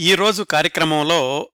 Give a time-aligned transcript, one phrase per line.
[0.00, 1.50] ఈరోజు కార్యక్రమంలో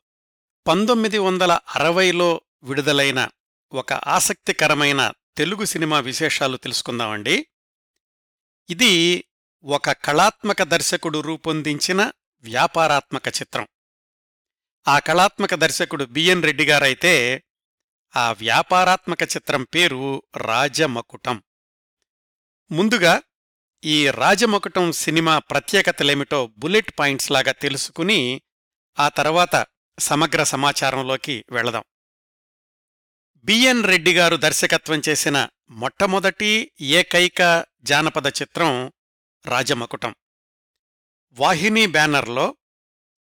[0.67, 3.29] పంతొమ్మిది వందల అరవైలో విడుదలైన
[3.73, 7.47] ఒక ఆసక్తికరమైన తెలుగు సినిమా విశేషాలు తెలుసుకుందామండి.
[8.71, 9.25] ఇది
[9.65, 13.67] ఒక కళాత్మక దర్శకుడు రూపొందించిన వ్యాపారాత్మక చిత్రం.
[14.89, 17.45] ఆ కళాత్మక దర్శకుడు బిఎన్ రెడ్డి గారైతే
[18.17, 21.43] ఆ వ్యాపారాత్మక చిత్రం పేరు రాజమకుటం.
[22.71, 23.23] ముందుగా
[23.85, 28.43] ఈ రాజమకుటం సినిమా ప్రత్యేకతలేమిటో బుల్లెట్ పాయింట్స్ లాగా తెలుసుకుని
[28.99, 29.67] ఆ తర్వాత
[29.99, 31.85] సమగ్ర సమాచారంలోకి వెళదాం.
[33.37, 38.93] బిఎన్ రెడ్డి గారు దర్శకత్వం చేసిన మొట్టమొదటి ఏకైక జానపద చిత్రం
[39.47, 40.15] రాజమకుటం.
[41.33, 42.57] వాహిని బ్యానర్లో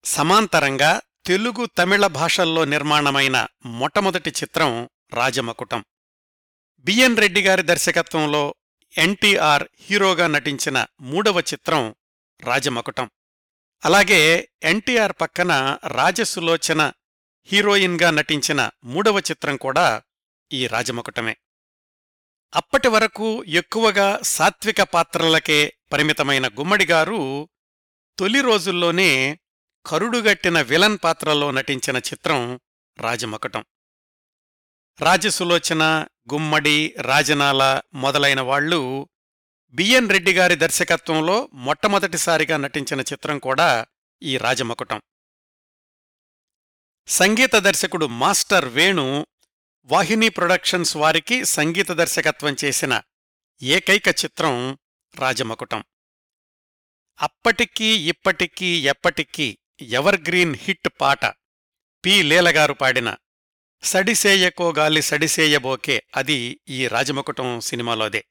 [0.05, 5.85] సమాంతరంగా తెలుగు తమిళ భాషల్లో నిర్మాణమైన మొట్టమొదటి చిత్రం రాజమకుటం.
[6.77, 8.55] బిఎన్ రెడ్డి గారి దర్శకత్వంలో
[8.97, 11.95] ఎన్టీఆర్ హీరోగా నటించిన మూడవ చిత్రం
[12.41, 13.09] రాజమకుటం.
[13.85, 16.91] అలాగే ఎన్టీఆర్ పక్కన రాజసులోచన
[17.45, 20.01] హీరోయిన్గా నటించిన మూడవ చిత్రం కూడా
[20.53, 21.37] ఈ రాజమకుటమే.
[22.55, 27.49] అప్పటి వరకు ఎక్కువగా సాత్విక పాత్రలకే పరిమితమైన గుమ్మడిగారు
[28.19, 29.39] తొలి రోజుల్లోనే
[29.85, 32.59] కరుడుగట్టిన విలన్ పాత్రలో నటించిన చిత్రం
[32.97, 33.65] రాజమకుటం.
[35.01, 39.09] రాజసులోచన గుమ్మడి రాజనాల మొదలైన వాళ్ళు
[39.73, 43.85] బిఎన్ రెడ్డి గారి దర్శకత్వంలో మొట్టమొదటిసారిగా నటించిన చిత్రం కూడా
[44.23, 45.01] ఈ రాజమకుటం.
[47.07, 49.27] సంగీత దర్శకుడు మాస్టర్ వేణు
[49.83, 53.01] వాహిని ప్రొడక్షన్స్ వారికి సంగీత దర్శకత్వం చేసిన
[53.61, 54.77] ఏకైక చిత్రం
[55.15, 55.83] రాజమకుటం.
[57.21, 61.25] అప్పటికీ ఇప్పటికీ ఎప్పటికీ ఎవర్ గ్రీన్ హిట్ పాట
[62.05, 62.23] పి.
[62.23, 63.15] లీలగారు పాడిన
[63.85, 68.25] సడిసేయకో గాలి సడిసేయబోకే అది ఈ రాజమకుటం సినిమాలోదే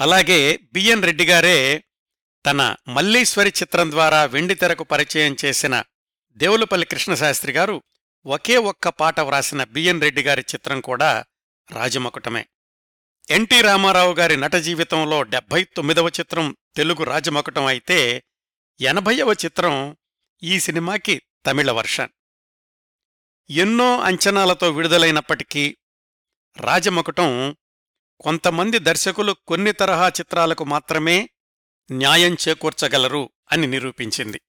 [0.00, 1.84] అలాగే బిఎన్ రెడ్డిగారే
[2.46, 5.82] తన మల్లీశ్వరి చిత్రం ద్వారా వెండితెరకు పరిచయం చేసిన
[6.36, 7.82] దేవులపల్లి కృష్ణశాస్త్రి గారు
[8.26, 11.24] ఒకే ఒక్క పాట వ్రాసిన బిఎన్ రెడ్డి గారి చిత్రం కూడా
[11.72, 12.48] రాజమకుటమే.
[13.30, 18.24] ఎన్టీ రామారావు గారి నట జీవితంలో డెబ్బై తొమ్మిదవ చిత్రం తెలుగు రాజమకుటం అయితే
[18.80, 19.96] ఎనభైవ చిత్రం
[20.42, 22.10] ఈ సినిమాకి తమిళ వర్షన్.
[23.50, 25.76] ఎన్నో అంచనాలతో విడుదలైనప్పటికీ
[26.56, 27.56] రాజమకుటం
[28.20, 31.30] కొంతమంది దర్శకులు కొన్ని తరహా చిత్రాలకు మాత్రమే
[31.92, 34.40] న్యాయం చేకూర్చగలరు అని నిరూపించింది.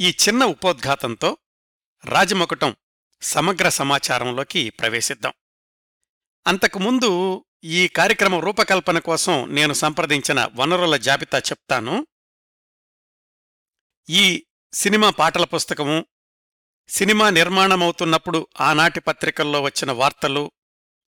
[0.00, 1.38] ఈ చిన్న ఉపోద్ఘాతంతో
[2.04, 2.76] రాజమకుటం
[3.22, 5.32] సమగ్ర సమాచారంలోకి ప్రవేశిద్దాం.
[6.46, 12.06] అంతకుముందు ఈ కార్యక్రమ రూపకల్పన కోసం నేను సంప్రదించిన వనరుల జాబితా చెప్తాను.
[14.08, 16.06] ఈ సినిమా పాటల పుస్తకము
[16.90, 20.44] సినిమా నిర్మాణమవుతున్నప్పుడు ఆనాటి పత్రికల్లో వచ్చిన వార్తలు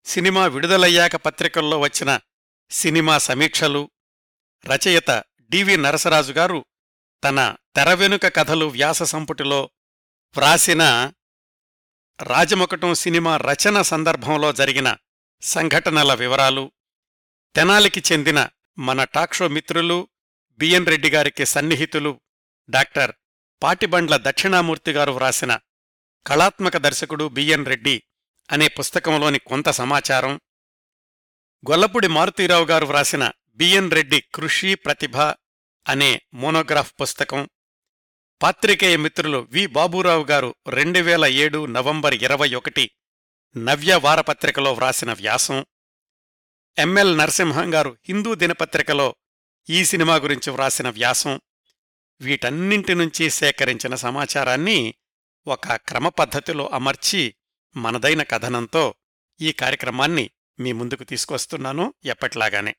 [0.05, 2.11] సినిమా విడుదలయ్యాక పత్రికల్లో వచ్చిన
[2.71, 3.81] సినిమా సమీక్షలు
[4.63, 5.11] రచయిత
[5.51, 6.59] డివి నరసరాజు గారు
[7.23, 7.39] తన
[7.75, 9.59] తెరవెనుక కథలు వ్యాస సంపుటిలో
[10.35, 10.83] వ్రాసిన
[12.19, 14.89] రాజముకటం సినిమా రచన సందర్భంలో జరిగిన
[15.43, 16.65] సంఘటనల వివరాలు
[17.55, 18.39] తెనాలికి చెందిన
[18.79, 19.97] మన టాక్షో మిత్రులు
[20.59, 22.11] బిఎన్ రెడ్డి గారికి సన్నిహితులు
[22.69, 23.11] డాక్టర్
[23.61, 25.53] పాటిబండ్ల దక్షిణామూర్తి గారు వ్రాసిన
[26.27, 28.03] కళాత్మక దర్శకుడు బిఎన్ రెడ్డి
[28.51, 30.41] అనే పుస్తకంలోని కొంత సమాచారం.
[31.69, 35.17] గొల్లపూడి మారుతీరావు గారు వ్రాసిన బిఎన్ రెడ్డి కృషి ప్రతిభ
[35.87, 37.49] అనే మోనోగ్రాఫ్ పుస్తకం.
[38.41, 42.91] పాత్రికేయ మిత్రులు వి బాబూరావు గారు రెండు వేల ఏడు నవంబర్ ఇరవై ఒకటి
[43.57, 45.65] నవ్య వారపత్రికలో వ్రాసిన వ్యాసం.
[46.77, 49.15] ఎంఎల్ నరసింహం గారు హిందూ దినపత్రికలో
[49.69, 51.41] ఈ సినిమా గురించి వ్రాసిన వ్యాసం.
[52.21, 54.95] వీటన్నింటి నుంచి సేకరించిన సమాచారాన్ని
[55.47, 57.35] ఒక క్రమపద్ధతిలో అమర్చి
[57.75, 58.95] మనదైన కథనంతో
[59.41, 60.29] ఈ కార్యక్రమాన్ని
[60.59, 62.75] మీ ముందుకు తీసుకొస్తున్నాను ఎప్పట్లాగానే.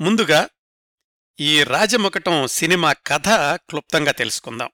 [0.00, 0.48] ముందుగా
[1.40, 4.70] ఈ రాజముకటం సినిమా కథ క్లుప్తంగా తెలుసుకుందాం.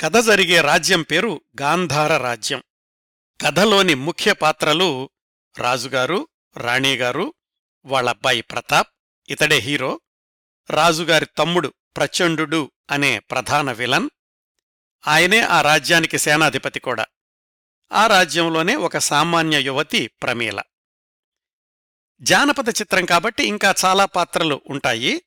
[0.00, 2.62] కథ జరిగే రాజ్యం పేరు గాంధార రాజ్యం.
[3.40, 5.10] కథలోని ముఖ్య పాత్రలు
[5.58, 7.34] రాజుగారు రాణిగారు
[7.84, 8.88] వాళ్ళబ్బాయి ప్రతాప్
[9.28, 10.00] ఇతడే హీరో
[10.70, 14.10] రాజుగారి తమ్ముడు ప్రచండు అనే ప్రధాన విలన్
[15.06, 17.06] ఆయనే ఆ రాజ్యానికి సేనాధిపతి కూడా.
[17.92, 20.62] ఆ రాజ్యంలోనే ఒక సామాన్య యువతి ప్రమీల.
[22.20, 25.22] జానపద చిత్రం కాబట్టి ఇంకా చాలా పాత్రలు ఉంటాయి.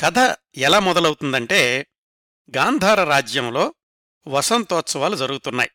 [0.00, 1.86] కథ ఎలా మొదలవుతుందంటే
[2.56, 3.74] గాంధార రాజ్యంలో
[4.26, 5.70] వసంతోత్సవాలు జరుగుతున్నాయి.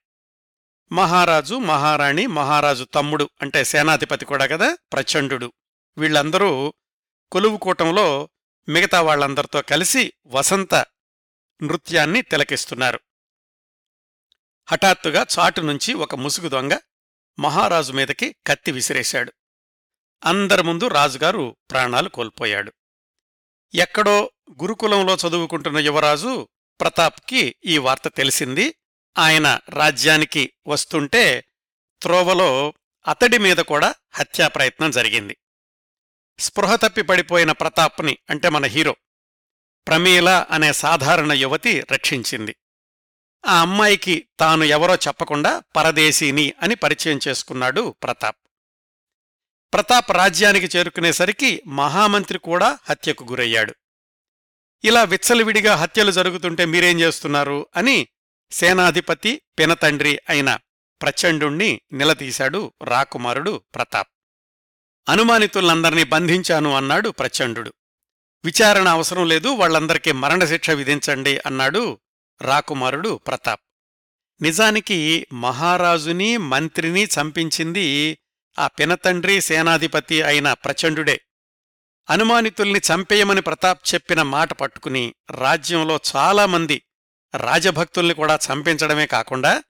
[0.92, 5.54] మహారాజు మహారాణి మహారాజు తమ్ముడు అంటే సేనాధిపతి కూడా కదా ప్రచండు
[5.98, 6.74] వీళ్ళందరూ
[7.32, 8.30] కొలువుకూటంలో
[8.70, 10.76] మిగతా వాళ్ళందరితో కలిసి వసంత
[11.64, 13.00] నృత్యాన్ని తిలకిస్తున్నారు.
[14.72, 16.78] హఠాత్తుగా చాటు నుంచి ఒక ముసుగు దొంగ
[17.40, 19.34] మహారాజు మీదకి కత్తి విసిరేశాడు.
[20.26, 22.74] అందరి ముందు రాజుగారు ప్రాణాలు కోల్పోయాడు.
[23.74, 24.32] ఎక్కడో
[24.62, 26.48] గురుకులంలో చదువుకుంటున్న యువరాజు
[26.82, 28.76] ప్రతాప్కి ఈ వార్త తెలిసింది.
[29.18, 31.46] ఆయన రాజ్యానికి వస్తుంటే
[32.02, 32.74] త్రోవలో
[33.08, 35.38] అతడి మీద కూడా హత్యా ప్రయత్నం జరిగింది.
[36.40, 38.96] స్పృహ తప్పి పడిపోయిన ప్రతాప్ని అంటే మన హీరో
[39.88, 42.56] ప్రమీల అనే సాధారణ యువతి రక్షించింది.
[43.46, 48.38] ఆ అమ్మాయికి తాను ఎవరో చెప్పకుండా పరదేశీని అని పరిచయం చేసుకున్నాడు ప్రతాప్.
[49.74, 53.76] ప్రతాప్ రాజ్యానికి చేరుకునేసరికి మహామంత్రి కూడా హత్యకు గురయ్యాడు.
[54.84, 57.68] ఇలా విచ్చలవిడిగా హత్యలు జరుగుతుంటే మీరేం చేస్తున్నారు?
[57.76, 58.08] అని
[58.52, 60.56] సేనాధిపతి పినతండ్రి అయిన
[61.02, 64.08] ప్రచండుణ్ణి నిలదీశాడు రాకుమారుడు ప్రతాప్.
[65.10, 67.74] అనుమానితులందర్నీ బంధించాను అన్నాడు ప్రచండు
[68.46, 72.00] విచారణ అవసరం లేదు వాళ్ళందరికీ మరణశిక్ష విధించండి అన్నాడు
[72.42, 73.62] రాకుమారుడు ప్రతాప్.
[74.42, 78.18] నిజానికి మహారాజుని మంత్రిని చంపించింది
[78.60, 81.22] ఆ పినతండ్రి సేనాధిపతి అయిన ప్రచండుడే.
[82.10, 86.82] అనుమానితుల్ని చంపేయమని ప్రతాప్ చెప్పిన మాట పట్టుకుని రాజ్యంలో చాలామంది
[87.38, 89.64] రాజభక్తుల్ని కూడా చంపించడమే కాకుండా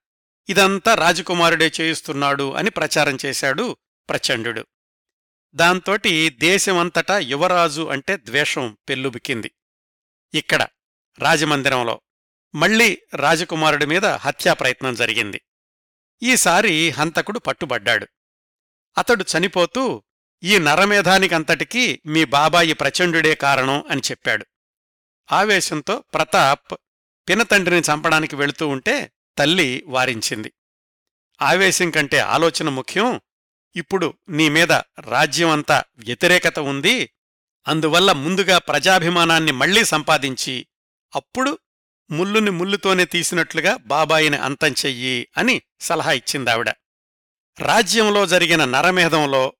[0.50, 3.78] ఇదంతా రాజకుమారుడే చేయిస్తున్నాడు అని ప్రచారం చేశాడు
[4.10, 4.66] ప్రచండు
[5.54, 9.52] దాంతోటి దేశమంతటా యువరాజు అంటే ద్వేషం పెల్లుబికింది
[10.34, 10.68] ఇక్కడ
[11.20, 12.02] రాజమందిరంలో
[12.56, 15.42] మళ్ళీ రాజకుమారుడి మీద హత్యాప్రయత్నం జరిగింది.
[16.24, 18.08] ఈసారి హంతకుడు పట్టుబడ్డాడు.
[18.98, 20.04] అతడు చనిపోతూ
[20.44, 24.46] ఈ నరమేధానికంతటికీ మీ బాబాయి ప్రచండుడే కారణం అని చెప్పాడు.
[25.32, 26.78] ఆవేశంతో ప్రతాప్
[27.30, 30.54] పినతండ్రిని చంపడానికి వెళుతూ ఉంటే తల్లి వారించింది.
[31.42, 33.22] ఆవేశం కంటే ఆలోచన ముఖ్యం.
[33.76, 37.10] ఇప్పుడు నీమీద రాజ్యమంతా వ్యతిరేకత ఉంది.
[37.68, 40.68] అందువల్ల ముందుగా ప్రజాభిమానాన్ని మళ్ళీ సంపాదించి
[41.16, 41.60] అప్పుడు
[42.12, 46.70] ముల్లుని ముల్లుతోనే తీసినట్లుగా బాబాయిని అంతం చెయ్యి అని సలహా ఇచ్చిందావిడ.
[47.60, 49.54] రాజ్యంలో జరిగిన నరమేధంలో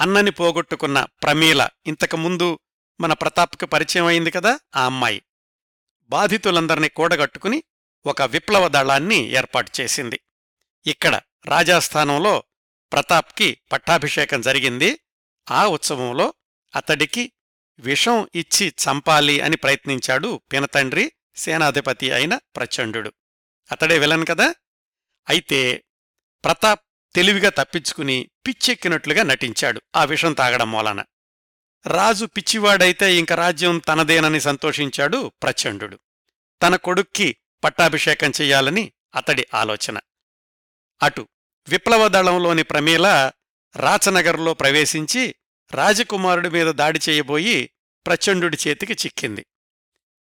[0.00, 2.58] అన్నని పోగొట్టుకున్న ప్రమీల ఇంతకుముందు
[3.00, 5.22] మన ప్రతాప్కి పరిచయం అయింది కదా ఆ అమ్మాయి.
[6.02, 7.62] బాధితులందర్నీ కూడగట్టుకుని
[8.06, 10.20] ఒక విప్లవ దళాన్ని ఏర్పాటు చేసింది.
[10.86, 12.42] ఇక్కడ రాజాస్థానంలో
[12.92, 14.98] ప్రతాప్కి పట్టాభిషేకం జరిగింది.
[15.50, 16.34] ఆ ఉత్సవంలో
[16.76, 17.32] అతడికి
[17.78, 21.12] విషం ఇచ్చి చంపాలి అని ప్రయత్నించాడు పినతండ్రి.
[21.38, 23.12] సేనాధిపతి అయిన ప్రచండు
[23.72, 24.54] అతడే విలన్ కదా?
[25.28, 25.84] అయితే
[26.44, 26.80] ప్రతాప్
[27.14, 31.04] తెలివిగా తప్పించుకుని పిచ్చెక్కినట్లుగా నటించాడు ఆ విషం తాగడం మూలాన
[31.86, 35.98] రాజు పిచ్చివాడైతే ఇంక రాజ్యం తనదేనని సంతోషించాడు ప్రచండు
[36.62, 39.98] తన కొడుక్కి పట్టాభిషేకం చెయ్యాలని అతడి ఆలోచన.
[41.02, 41.28] అటు
[41.68, 43.32] విప్లవ దళంలోని ప్రమీల
[43.76, 45.34] రాచనగర్లో ప్రవేశించి
[45.72, 47.70] రాజకుమారుడి మీద దాడి చేయబోయి
[48.06, 49.46] ప్రచండుడి చేతికి చిక్కింది.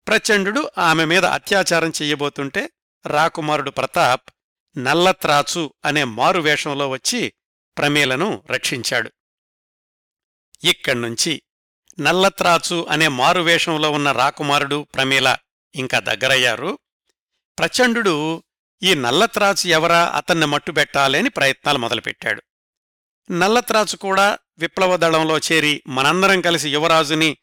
[0.07, 2.69] ప్రచండు ఆమె మీద అత్యాచారం చెయ్యబోతుంటే
[3.05, 4.31] రాకుమారుడు ప్రతాప్
[4.77, 7.33] నల్లత్రాచు అనే మారు వేషంలో వచ్చి
[7.77, 9.11] ప్రమేలను రక్షించాడు.
[10.63, 11.41] ఇక్కడ్నుంచి
[11.99, 15.37] నల్లత్రాచు అనే మారు వేషంలో ఉన్న రాకుమారుడు ప్రమీల
[15.75, 16.79] ఇంకా దగ్గరయ్యారు.
[17.59, 18.43] ప్రచండు
[18.83, 22.43] ఈ నల్లత్రాచు ఎవరా అతన్ని మట్టుబెట్టాలని ప్రయత్నాలు మొదలుపెట్టాడు.
[23.31, 27.37] నల్లత్రాచు కూడా విప్లవ దళంలో చేరి మనందరం కలిసి యువరాజుని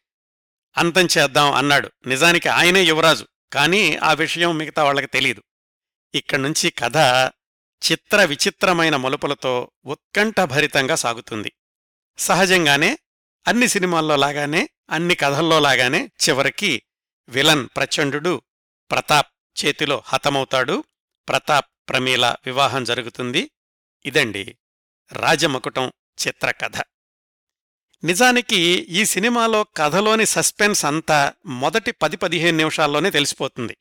[0.78, 1.92] అంతం చేద్దాం అన్నాడు.
[2.06, 3.26] నిజానికి ఆయనే యువరాజు.
[3.52, 5.42] కానీ ఆ విషయం మిగతా వాళ్ళకి తెలీదు.
[6.14, 6.96] ఇక్కడ్నుంచి కథ
[7.92, 11.52] చిత్ర విచిత్రమైన మలుపులతో ఉత్కంఠభరితంగా సాగుతుంది.
[12.19, 12.98] సహజంగానే
[13.48, 16.82] అన్ని సినిమాల్లో లాగానే అన్ని కథల్లో లాగానే చివరికి
[17.28, 18.42] విలన్ ప్రచండు
[18.90, 20.84] ప్రతాప్ చేతిలో హతమవుతాడు.
[21.29, 23.50] ప్రతాప్ ప్రమీల వివాహం జరుగుతుంది.
[24.06, 24.56] ఇదండి
[25.12, 25.93] రాజమకుటం
[26.26, 26.92] చిత్రకథ.
[28.04, 28.56] నిజానికి
[28.88, 33.76] ఈ సినిమాలో కథలోని సస్పెన్స్ అంతా మొదటి పది పదిహేను నిమిషాల్లోనే తెలిసిపోతుంది.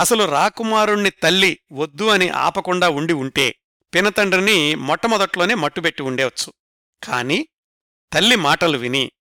[0.00, 3.54] అసలు రాకుమారుణ్ణి తల్లి వద్దు అని ఆపకుండా ఉండి ఉంటే
[3.94, 6.52] పినతండ్రిని మొట్టమొదట్లోనే మట్టుబెట్టి ఉండేవచ్చు.
[7.02, 7.48] కాని
[8.12, 9.12] తల్లి మాటలు విని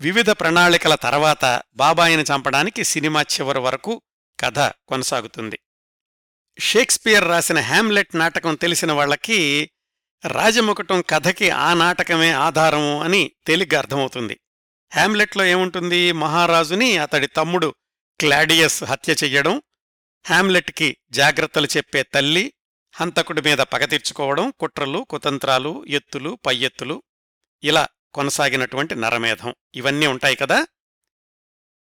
[0.00, 4.02] వివిధ ప్రణాళికల తర్వాత బాబాయిని చంపడానికి సినిమా చివరి వరకు
[4.40, 5.58] కథ కొనసాగుతుంది.
[6.58, 9.70] షేక్స్పియర్ రాసిన హ్యామ్లెట్ నాటకం తెలిసిన వాళ్ళకి
[10.26, 14.40] రాజముకుటం కథకి ఆ నాటకమే ఆధారము అని తేలిగ్గా అర్థమవుతుంది.
[14.94, 16.12] హ్యామ్లెట్లో ఏముంటుంది?
[16.12, 17.74] మహారాజుని అతడి తమ్ముడు
[18.20, 19.62] క్లాడియస్ హత్య చెయ్యడం
[20.26, 22.52] హ్యామ్లెట్కి జాగ్రత్తలు చెప్పే తల్లి
[22.92, 27.02] హంతకుడి మీద పగ తీర్చుకోవడం కుట్రలు కుతంత్రాలు ఎత్తులు పయ్యెత్తులు
[27.64, 29.54] ఇలా కొనసాగినటువంటి నరమేధం.
[29.74, 30.66] ఇవన్నీ ఉంటాయి కదా?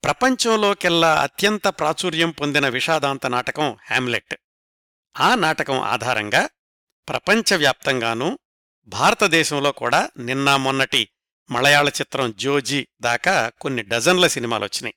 [0.04, 4.36] ప్రపంచంలోకెల్లా అత్యంత ప్రాచుర్యం పొందిన విషాదాంత నాటకం హ్యామ్లెట్
[5.20, 6.50] ఆ నాటకం ఆధారంగా
[7.10, 8.40] ప్రపంచవ్యాప్తంగానూ
[8.86, 11.10] భారతదేశంలో కూడా నిన్న మొన్నటి
[11.52, 14.94] మలయాళ చిత్రం జోజీ దాకా కొన్ని డజన్ల సినిమాలొచ్చినాయి.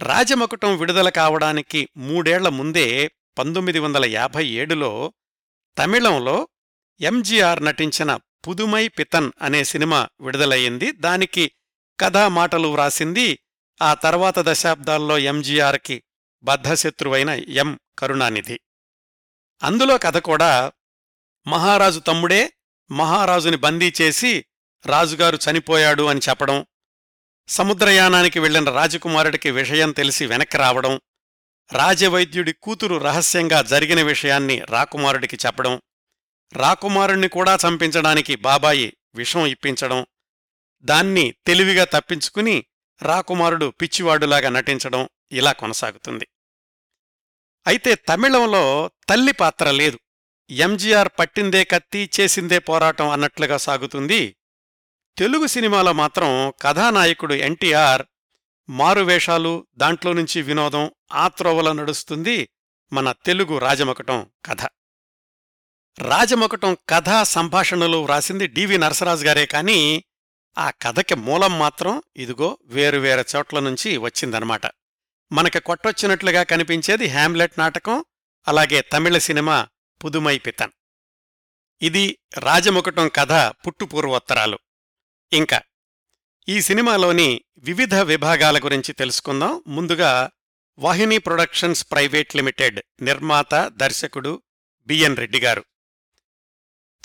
[0.00, 5.12] రాజమకుటం విడుదల కావడానికి మూడేళ్ళ ముందే పంతొమ్మిది వందల యాభై ఏడులో
[5.78, 6.48] తమిళంలో
[7.00, 10.92] ఎంజీఆర్ నటించిన పుదుమై పితన్ అనే సినిమా విడుదలయ్యింది.
[10.92, 11.52] దానికి
[12.00, 13.38] కథా మాటలు వ్రాసింది
[13.82, 16.02] ఆ తర్వాత దశాబ్దాల్లో ఎంజీఆర్కి
[16.42, 17.78] బద్ధశత్రువైన ఎం.
[17.98, 18.60] కరుణానిధి.
[19.62, 20.72] అందులో కథ కూడా
[21.46, 22.52] మహారాజు తమ్ముడే
[22.90, 24.44] మహారాజుని బందీ చేసి
[24.86, 26.66] రాజుగారు చనిపోయాడు అని చెప్పడం
[27.48, 31.00] సముద్రయానానికి వెళ్ళిన రాజకుమారుడికి విషయం తెలిసి వెనక్కి రావడం
[31.72, 35.80] రాజవైద్యుడి కూతురు రహస్యంగా జరిగిన విషయాన్ని రాకుమారుడికి చెప్పడం
[36.52, 40.06] రాకుమారుణ్ణి కూడా చంపించడానికి బాబాయి విషం ఇప్పించడం
[40.84, 42.66] దాన్ని తెలివిగా తప్పించుకుని
[43.02, 46.26] రాకుమారుడు పిచ్చివాడులాగా నటించడం ఇలా కొనసాగుతుంది.
[47.66, 49.98] అయితే తమిళంలో తల్లి పాత్ర లేదు.
[50.50, 54.36] ఎంజీఆర్ పట్టిందే కత్తి చేసిందే పోరాటం అన్నట్లుగా సాగుతుంది.
[55.18, 58.02] తెలుగు సినిమాలో మాత్రం కథానాయకుడు ఎన్టీఆర్
[58.68, 61.30] మారువేషాలు దాంట్లో నుంచి వినోదం ఆ
[61.72, 62.48] నడుస్తుంది
[62.92, 64.62] మన తెలుగు రాజమకటం కథ.
[65.98, 70.04] రాజమకటం కథా సంభాషణలు వ్రాసింది డివి నరసరాజు గారే కాని
[70.58, 74.66] ఆ కథకి మూలం మాత్రం ఇదిగో వేరువేరు చోట్ల నుంచి వచ్చిందనమాట
[75.32, 78.04] మనకి కొట్టొచ్చినట్లుగా కనిపించేది హ్యామ్లెట్ నాటకం
[78.48, 79.68] అలాగే తమిళ సినిమా
[80.06, 80.70] పుదుమై పితన్.
[81.82, 84.58] ఇది రాజముకటం కథ పుట్టుపూర్వోత్తరాలు.
[85.32, 85.60] ఇంకా
[86.48, 89.62] ఈ సినిమాలోని వివిధ విభాగాల గురించి తెలుసుకుందాం.
[89.66, 90.30] ముందుగా
[90.78, 94.42] వాహిని ప్రొడక్షన్స్ ప్రైవేట్ లిమిటెడ్ నిర్మాత దర్శకుడు
[94.86, 95.64] బిఎన్ రెడ్డి గారు.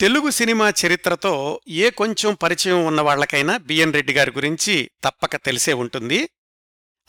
[0.00, 6.28] తెలుగు సినిమా చరిత్రతో ఏ కొంచెం పరిచయం ఉన్నవాళ్ళకైనా బిఎన్ రెడ్డి గారి గురించి తప్పక తెలిసే ఉంటుంది.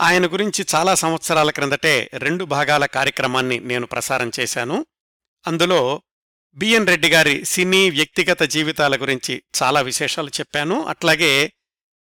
[0.02, 4.86] ఆయన గురించి చాలా సంవత్సరాల క్రిందటే రెండు భాగాల కార్యక్రమాన్ని నేను ప్రసారం చేశాను.
[5.48, 6.02] అందులో
[6.54, 10.84] బిఎన్ రెడ్డి గారి సినీ వ్యక్తిగత జీవితాల గురించి చాలా విశేషాలు చెప్పాను.
[10.84, 11.54] అట్లాగే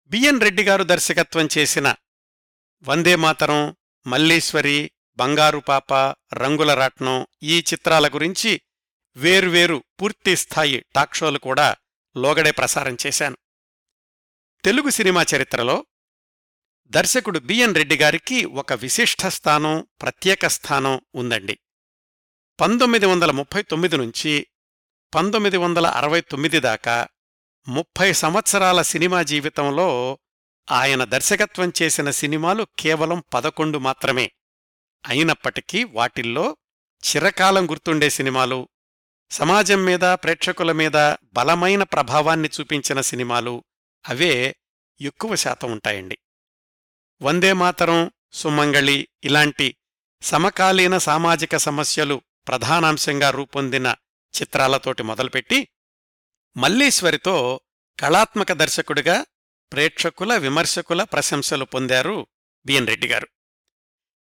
[0.06, 1.94] బిఎన్ రెడ్డి గారు దర్శకత్వం చేసిన
[2.82, 5.92] వందే మాతరం మల్లీశ్వరి బంగారు పాప
[6.34, 8.60] రంగుల రాట్నం ఈ చిత్రాల గురించి
[9.16, 11.76] వేర్వేరు పూర్తిస్థాయి టాక్ షోలు కూడా
[12.16, 13.36] లోగడే ప్రసారం చేశాను.
[14.64, 15.86] తెలుగు సినిమా చరిత్రలో
[16.86, 21.58] దర్శకుడు బిఎన్ రెడ్డి గారికి ఒక విశిష్ట స్థానం ప్రత్యేక స్థానం ఉందండి.
[22.60, 24.46] పంతొమ్మిది వందల ముప్పై తొమ్మిది నుంచి
[25.14, 27.08] పంతొమ్మిది వందల అరవై తొమ్మిది దాకా
[27.68, 30.18] ముప్పై సంవత్సరాల సినిమా జీవితంలో
[30.70, 34.32] ఆయన దర్శకత్వం చేసిన సినిమాలు కేవలం పదకొండు మాత్రమే.
[35.08, 36.56] అయినప్పటికీ వాటిల్లో
[37.10, 38.68] చిరకాలం గుర్తుండే సినిమాలు
[39.30, 43.64] సమాజం మీద ప్రేక్షకుల మీద బలమైన ప్రభావాన్ని చూపించిన సినిమాలు
[44.08, 44.56] అవే
[45.00, 46.18] ఎక్కువ శాతం ఉంటాయండి.
[47.22, 49.76] వందే మాతరం సుమంగళి ఇలాంటి
[50.22, 53.94] సమకాలీన సామాజిక సమస్యలు ప్రధానాంశంగా రూపొందిన
[54.42, 55.68] చిత్రాలతోటి మొదలుపెట్టి
[56.56, 57.60] మల్లీశ్వరితో
[58.00, 59.26] కళాత్మక దర్శకుడిగా
[59.72, 62.26] ప్రేక్షకుల విమర్శకుల ప్రశంసలు పొందారు
[62.66, 63.28] బిఎన్ రెడ్డి గారు.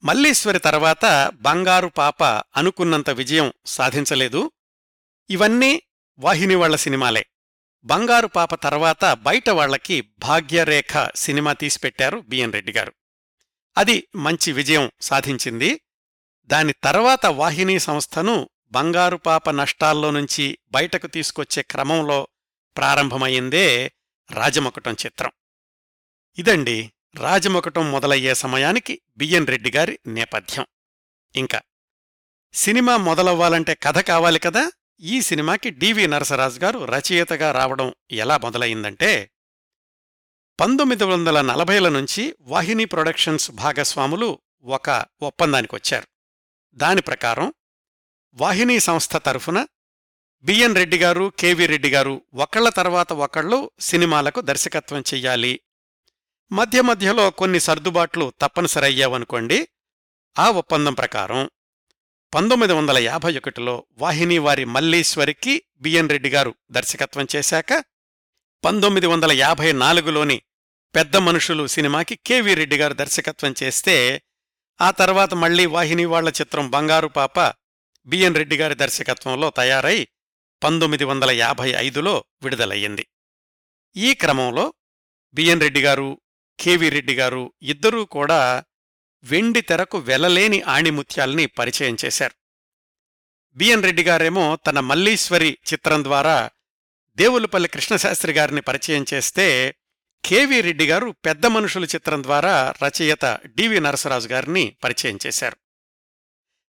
[0.05, 4.51] మల్లీశ్వరి తర్వాత బంగారు పాప అనుకున్నంత విజయం సాధించలేదు.
[5.31, 5.83] ఇవన్నీ
[6.19, 7.27] వాహిని వాళ్ళ సినిమాలే.
[7.85, 12.93] బంగారు పాప తర్వాత బయట వాళ్ళకి భాగ్యరేఖ సినిమా తీసిపెట్టారు బిఎన్ రెడ్డి గారు.
[13.79, 15.81] అది మంచి విజయం సాధించింది.
[16.47, 22.29] దాని తర్వాత వాహిని సంస్థను బంగారు పాప నష్టాల్లో నుంచి బయటకు తీసుకొచ్చే క్రమంలో
[22.77, 23.93] ప్రారంభమయ్యిందే
[24.31, 25.31] రాజమకుటం చిత్రం.
[26.39, 30.67] ఇదండి రాజమకుటం మొదలయ్యే సమయానికి బిఎన్ రెడ్డి గారి నేపథ్యం.
[31.37, 31.61] ఇంకా
[32.55, 34.73] సినిమా మొదలవ్వాలంటే కథ కావాలి కదా?
[35.01, 39.31] ఈ సినిమాకి డివి నరసరాజు గారు రచయితగా రావడం ఎలా మొదలయిందంటే
[40.61, 46.12] పంతొమ్మిది వందల నలభైల నుంచి వాహిని ప్రొడక్షన్స్ భాగస్వాములు ఒక ఒప్పందానికొచ్చారు.
[46.77, 47.49] దాని ప్రకారం
[48.37, 49.67] వాహిని సంస్థ తరఫున
[50.45, 55.61] బిఎన్ రెడ్డి గారు కెవి రెడ్డి గారు ఒకళ్ళ తర్వాత ఒకళ్ళు సినిమాలకు దర్శకత్వం చెయ్యాలి.
[56.51, 59.69] మధ్య మధ్యలో కొన్ని సర్దుబాట్లు తప్పనిసరయ్యావనుకోండి
[60.39, 61.51] ఆ ఒప్పందం ప్రకారం
[62.33, 67.73] పంతొమ్మిది వందల యాభై ఒకటిలో వాహిని వారి మల్లీశ్వరికి బిఎన్ రెడ్డి గారు దర్శకత్వం చేశాక
[68.65, 70.43] పంతొమ్మిది వందల యాభై నాలుగులోని
[70.95, 74.23] పెద్ద మనుషులు సినిమాకి కెవి రెడ్డి గారు దర్శకత్వం చేస్తే
[74.83, 77.41] ఆ తర్వాత మళ్ళీ వాహిని వాళ్ళ చిత్రం బంగారు పాప
[78.07, 80.09] బిఎన్ రెడ్డి గారి దర్శకత్వంలో తయారై
[80.65, 83.07] పంతొమ్మిది వందల యాభై ఐదులో విడుదలయ్యింది.
[83.97, 84.75] ఈ క్రమంలో
[85.35, 86.21] బిఎన్ రెడ్డి గారు
[86.59, 88.65] కెవి రెడ్డి గారు ఇద్దరూ కూడా
[89.25, 92.35] వెండి తెరకు వెలలేని ఆణిముత్యాల్ని పరిచయం చేశారు.
[93.57, 96.51] బిఎన్ రెడ్డి గారేమో తన మల్లీశ్వరి చిత్రం ద్వారా
[97.17, 99.77] దేవులపల్లి కృష్ణశాస్త్రి గారిని పరిచయం చేస్తే
[100.25, 105.57] కెవి రెడ్డి గారు పెద్ద మనుషుల చిత్రం ద్వారా రచయిత డివి నరసరాజు గారిని పరిచయం చేశారు.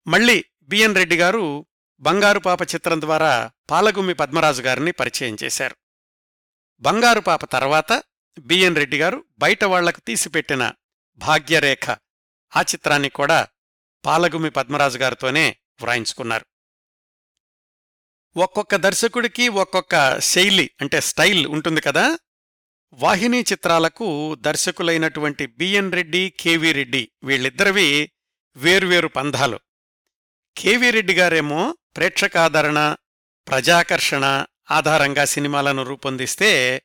[0.08, 1.65] మళ్ళీ బిఎన్ రెడ్డి గారు
[2.00, 5.75] బంగారు పాప చిత్రం ద్వారా పాలగుమ్మి పద్మరాజు గారిని పరిచయం చేశారు.
[6.79, 8.03] బంగారు పాప తర్వాత
[8.39, 10.74] బిఎన్ రెడ్డి గారు బయట వాళ్ళకు తీసిపెట్టిన
[11.17, 11.89] భాగ్యరేఖ
[12.55, 13.48] ఆ చిత్రాన్ని కూడా
[14.05, 16.46] పాలగుమి పద్మరాజు గారితోనే వ్రాయించుకున్నారు.
[18.38, 22.20] ఒక్కొక్క దర్శకుడికి ఒక్కొక్క శైలి అంటే స్టైల్ ఉంటుంది కదా
[22.94, 28.12] వాహిని చిత్రాలకు దర్శకులైనటువంటి బిఎన్ రెడ్డి కెవి రెడ్డి వీళ్ళిద్దరివి
[28.56, 29.60] వేర్వేరు పంధాలు.
[30.58, 32.96] కెవి రెడ్డి గారేమో ప్రేక్షకాదరణ
[33.48, 36.84] ప్రజాకర్షణ ఆధారంగా సినిమాలను రూపొందిస్తే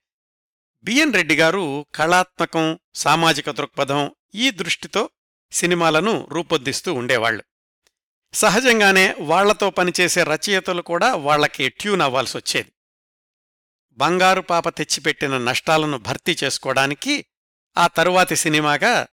[0.84, 5.10] బిఎన్ రెడ్డి గారు కళాత్మకం సామాజిక దృక్పథం ఈ దృష్టితో
[5.52, 7.44] సినిమాలను రూపొందిస్తూ ఉండేవాళ్ళు
[8.34, 12.72] సహజంగానే వాళ్ళతో పనిచేసే రచయితలు కూడా వాళ్ళకి ట్యూన్ అవ్వాల్సొచ్చేది.
[13.98, 17.26] బంగారు పాప తెచ్చిపెట్టిన నష్టాలను భర్తీ చేసుకోవడానికి
[17.78, 19.06] ఆ తరువాతి సినిమాగా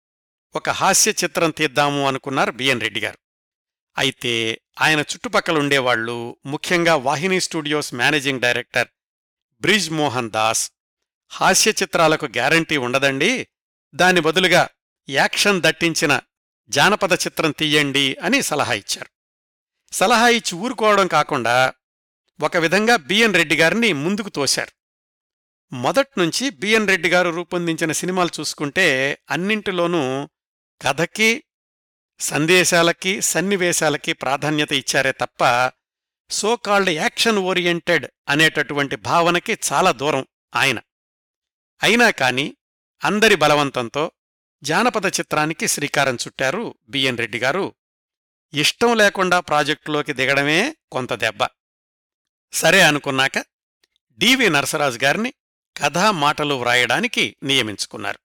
[0.56, 3.18] ఒక హాస్య చిత్రం తీద్దాము అనుకున్నారు బిఎన్ రెడ్డి గారు.
[3.98, 8.88] అయితే ఆయన చుట్టుపక్కలుండేవాళ్ళు ముఖ్యంగా Vauhini studios managing director
[9.60, 10.70] Brij Mohan Das.
[11.30, 13.48] హాస్య చిత్రాలకు గ్యారంటీ ఉండదండి.
[13.94, 14.68] దాని బదులుగా
[15.08, 16.20] యాక్షన్ దట్టించిన
[16.68, 19.10] జానపద చిత్రం తీయండి అని సలహా ఇచ్చారు.
[19.92, 21.72] సలహా ఇచ్చి ఊరుకోవడం కాకుండా
[22.42, 24.72] ఒక విధంగా బిఎన్ రెడ్డి గారిని ముందుకు తోశారు.
[25.74, 30.28] మొదట్నుంచి బిఎన్ రెడ్డి గారు రూపొందించిన సినిమాలు చూసుకుంటే అన్నింటిలోనూ
[30.82, 31.44] కథకి
[32.20, 35.72] సందేశాలకి సన్నివేశాలకి ప్రాధాన్యత ఇచ్చారే తప్ప
[36.30, 40.78] సోకాల్డ్ యాక్షన్ ఓరియంటెడ్ అనేటటువంటి భావనకి చాలా దూరం ఆయన.
[41.82, 42.56] అయినా కాని
[43.04, 44.12] అందరి బలవంతంతో
[44.62, 47.74] జానపద చిత్రానికి శ్రీకారం చుట్టారు బిఎన్ రెడ్డి గారు.
[48.54, 51.46] ఇష్టం లేకుండా ప్రాజెక్టులోకి దిగడమే కొంత దెబ్బ.
[52.52, 53.38] సరే అనుకున్నాక
[54.18, 55.34] డివి నరసరాజు గారిని
[55.76, 58.18] కథా మాటలు వ్రాయడానికి నియమించుకున్నారు.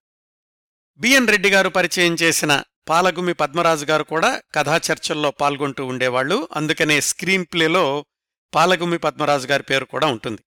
[0.97, 7.45] బిఎన్ రెడ్డి గారు పరిచయం చేసిన పాలగుమి పద్మరాజు గారు కూడా కథా చర్చల్లో పాల్గొంటూ ఉండేవాళ్ళు అందుకనే స్క్రీన్
[7.45, 8.05] ప్లేలో
[8.53, 10.41] పాలగుమి పద్మరాజు గారి పేరు కూడా ఉంటుంది.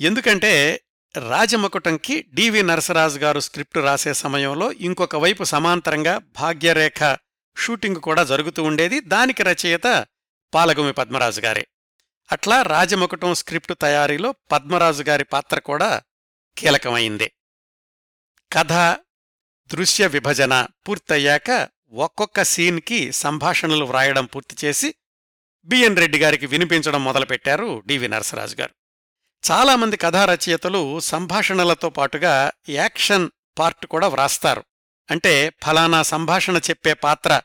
[0.00, 0.80] ఎందుకంటే
[1.28, 7.18] రాజమకుటంకి డివి నరసరాజు గారు స్క్రిప్టు రాసే సమయంలో ఇంకొక వైపు సమాంతరంగా భాగ్యరేఖ
[7.58, 9.00] షూటింగ్ కూడా జరుగుతూ ఉండేది.
[9.00, 10.06] దానికి రచయిత
[10.54, 11.66] పాలగుమి పద్మరాజు గారే.
[12.32, 16.02] అట్లా రాజముకుటం స్క్రిప్టు తయారీలో పద్మరాజు గారి పాత్ర కూడా
[16.58, 17.32] కీలకమైందే.
[18.52, 18.72] కథ
[19.72, 24.94] దృశ్య విభజన పూర్తయ్యాక ఒక్కొక్క సీన్కి సంభాషణలు వ్రాయడం పూర్తి చేసి
[25.64, 28.74] బిఎన్ రెడ్డి గారికి వినిపించడం మొదలుపెట్టారు డివి నరసరాజు గారు.
[29.50, 34.64] చాలామంది కథా రచయితలు సంభాషణలతో పాటుగా యాక్షన్ పార్ట్ కూడా వ్రాస్తారు.
[35.10, 37.40] అంటే ఫలానా సంభాషణ చెప్పే పాత్ర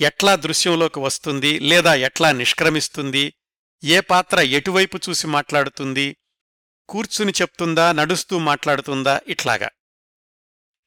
[0.00, 3.34] ఎట్లా దృశ్యంలోకి వస్తుంది లేదా ఎట్లా నిష్క్రమిస్తుంది
[3.84, 6.16] ఏ పాత్ర ఎటువైపు చూసి మాట్లాడుతుంది?
[6.88, 7.92] కూర్చుని చెప్తుందా?
[7.92, 9.20] నడుస్తూ మాట్లాడుతుందా?
[9.26, 9.68] ఇట్లాగా.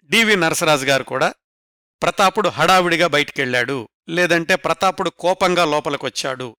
[0.04, 1.34] డివి నరసరాజు గారు కూడా
[2.02, 6.58] ప్రతాపుడు హడావిడిగా బయటికెళ్ళాడు లేదంటే ప్రతాపుడు కోపంగా లోపలికొచ్చాడు.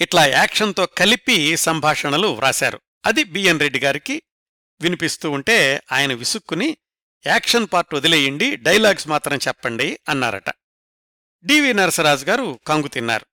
[0.00, 2.80] ఇట్లా యాక్షన్తో కలిపి సంభాషణలు వ్రాశారు.
[3.06, 4.22] అది బిఎన్ రెడ్డి గారికి
[4.80, 6.76] వినిపిస్తూ ఉంటే ఆయన విసుక్కుని
[7.26, 10.50] యాక్షన్ పార్ట్ వదిలేయండి డైలాగ్స్ మాత్రం చెప్పండి అన్నారట.
[11.44, 13.26] డివి నరసరాజు గారు కంగు తిన్నారు.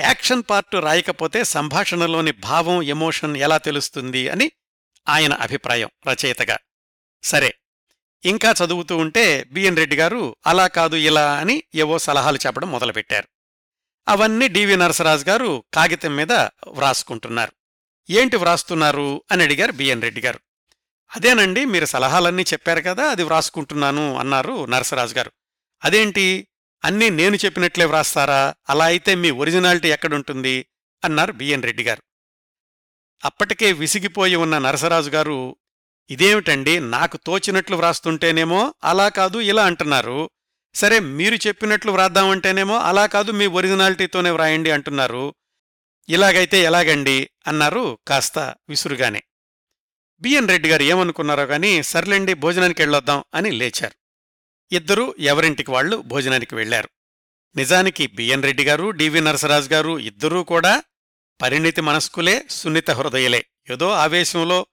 [0.00, 4.52] యాక్షన్ పార్ట్ రాయకపోతే సంభాషణలోని భావం ఎమోషన్ ఎలా తెలుస్తుంది అని
[5.08, 6.58] ఆయన అభిప్రాయం రచయితగా.
[7.22, 7.54] సరే
[8.24, 13.28] ఇంకా చదువుతూ ఉంటే బిఎన్ రెడ్డి గారు అలా కాదు ఇలా అని ఏవో సలహాలు చెప్పడం మొదలుపెట్టారు.
[14.08, 16.32] అవన్నీ డివి నరసరాజు గారు కాగితం మీద
[16.68, 17.52] వ్రాసుకుంటున్నారు.
[18.10, 20.40] ఏంటి వ్రాస్తున్నారు అని అడిగారు బిఎన్ రెడ్డి గారు.
[21.16, 25.32] అదేనండి మీరు సలహాలన్నీ చెప్పారు కదా అది వ్రాసుకుంటున్నాను అన్నారు నరసరాజు గారు.
[25.84, 26.46] అదేంటి?
[26.84, 28.54] అన్నీ నేను చెప్పినట్లే వ్రాస్తారా?
[28.68, 30.66] అలా అయితే మీ ఒరిజినాలిటీ ఎక్కడుంటుంది?
[31.04, 32.02] అన్నారు బిఎన్ రెడ్డి గారు
[33.24, 35.56] అప్పటికే విసిగిపోయి ఉన్న నరసరాజు గారు
[36.10, 40.30] ఇదేమిటండి నాకు తోచినట్లు వ్రాస్తుంటేనేమో అలా కాదు ఇలా అంటున్నారు.
[40.74, 45.34] సరే మీరు చెప్పినట్లు వ్రాద్దామంటేనేమో అలా కాదు మీ ఒరిజినాలిటీతోనే వ్రాయండి అంటున్నారు.
[46.08, 47.30] ఇలాగైతే ఎలాగండి?
[47.46, 48.38] అన్నారు కాస్త
[48.68, 49.22] విసురుగానే.
[50.20, 53.99] బిఎన్ రెడ్డి గారు ఏమనుకున్నారో గాని సర్లేండి భోజనానికి వెళ్ళొద్దాం అని లేచారు.
[54.72, 56.88] ఇద్దరూ ఎవరింటికి వాళ్ళు భోజనానికి వెళ్ళారు
[57.56, 60.82] నిజానికి బిఎన్ రెడ్డి గారు డివి నరసరాజు గారు ఇద్దరూ కూడా
[61.42, 63.46] పరిణితి మనస్కులే సున్నిత హృదయలే.
[63.70, 64.66] ఏదో ఆవేశంలో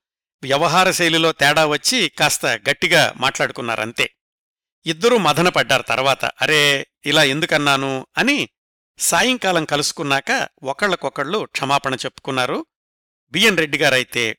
[0.44, 4.10] వ్యవహార శైలిలో తేడా వచ్చి కాస్త గట్టిగా మాట్లాడుకున్నారంతే.
[4.86, 6.26] ఇద్దరూ మదనపడ్డారు తర్వాత.
[6.26, 8.50] అరే ఇలా ఎందుకన్నాను అని
[8.98, 12.66] సాయంకాలం కలుసుకున్నాక ఒకళ్ళకొకళ్ళు క్షమాపణ చెప్పుకున్నారు.
[13.32, 14.38] బిఎన్ రెడ్డిగారైతే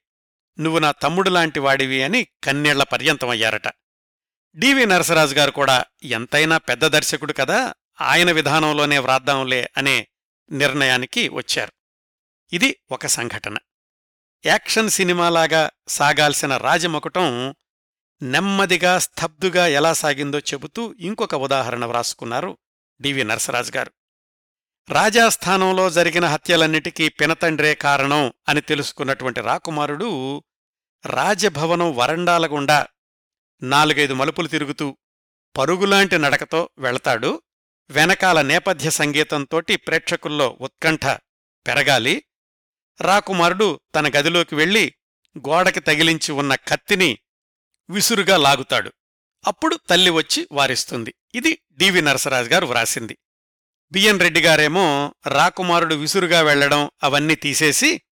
[0.60, 3.68] నువ్వు నా తమ్ముడు లాంటి వాడివి అని కన్నీళ్ళ పర్యంతమయ్యారట.
[4.58, 10.08] డివి నరసరాజు గారు కూడా ఎంతైనా పెద్ద దర్శకుడు కదా ఆయన విధానంలోనే వ్రాద్దాంలే అనే
[10.50, 11.72] నిర్ణయానికి వచ్చారు.
[12.52, 13.56] ఇది ఒక సంఘటన.
[14.46, 17.54] యాక్షన్ సినిమాలాగా సాగాల్సిన రాజమొకటం
[18.22, 22.58] నెమ్మదిగా స్తబ్దుగా ఎలా సాగిందో చెబుతూ ఇంకొక ఉదాహరణ వ్రాసుకున్నారు
[23.00, 23.92] డివి నరసరాజు గారు.
[24.90, 30.42] రాజాస్థానంలో జరిగిన హత్యలన్నిటికీ పినతండ్రే కారణం అని తెలుసుకున్నటువంటి రాకుమారుడు
[31.06, 32.86] రాజభవనం వరండాల గుండా
[33.62, 34.96] నాలుగైదు మలుపులు తిరుగుతూ
[35.56, 37.42] పరుగులాంటి నడకతో వెళతాడు.
[37.90, 41.04] వెనకాల నేపథ్య సంగీతంతోటి ప్రేక్షకుల్లో ఉత్కంఠ
[41.66, 42.24] పెరగాలి.
[43.00, 44.94] రాకుమారుడు తన గదిలోకి వెళ్ళి
[45.38, 47.18] గోడకి తగిలించి ఉన్న కత్తిని
[47.90, 48.92] విసురుగా లాగుతాడు.
[49.46, 51.14] అప్పుడు తల్లి వచ్చి వారిస్తుంది.
[51.34, 53.18] ఇది డివి నరసరాజు గారు వ్రాసింది.
[53.92, 58.02] బిఎన్ రెడ్డి గారేమో రాకుమారుడు విసురుగా వెళ్ళడం అవన్నీ తీసేసి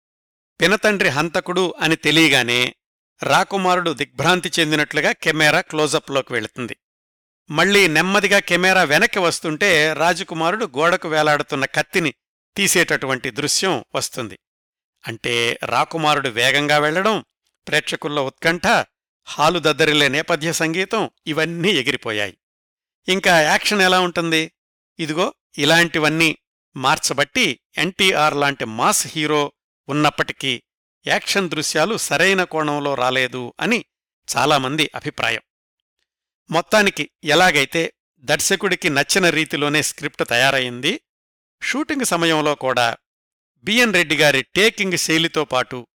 [0.60, 2.74] పినతండ్రి హంతకుడు అని తెలియగానే
[3.22, 6.76] రాకుమారుడు దిగ్భ్రాంతి చెందినట్లుగా కెమెరా క్లోజప్లోకి వెళుతుంది.
[7.50, 12.14] మళ్ళీ నెమ్మదిగా కెమెరా వెనక్కి వస్తుంటే రాజకుమారుడు గోడకు వేలాడుతున్న కత్తిని
[12.56, 14.38] తీసేటటువంటి దృశ్యం వస్తుంది.
[15.08, 17.24] అంటే రాకుమారుడు వేగంగా వెళ్ళడం
[17.68, 18.66] ప్రేక్షకుల్లో ఉత్కంఠ
[19.28, 22.38] హాలు దద్దరిలే నేపథ్య సంగీతం ఇవన్నీ ఎగిరిపోయాయి.
[23.08, 24.52] ఇంకా యాక్షన్ ఎలా ఉంటుంది?
[24.98, 26.38] ఇదిగో ఇలాంటివన్నీ
[26.76, 29.52] మార్చబట్టి ఎన్టీఆర్ లాంటి మాస్ హీరో
[29.88, 30.62] ఉన్నప్పటికీ
[31.06, 33.84] యాక్షన్ దృశ్యాలు సరైన కోణంలో రాలేదు అని
[34.36, 35.40] చాలామంది అభిప్రాయం.
[36.50, 41.00] మొత్తానికి ఎలాగైతే దర్శకుడికి నచ్చిన రీతిలోనే స్క్రిప్ట్ తయారయింది
[41.62, 42.96] షూటింగ్ సమయంలో కూడా
[43.64, 45.86] బిఎన్ రెడ్డి గారి టేకింగ్ శైలితో పాటు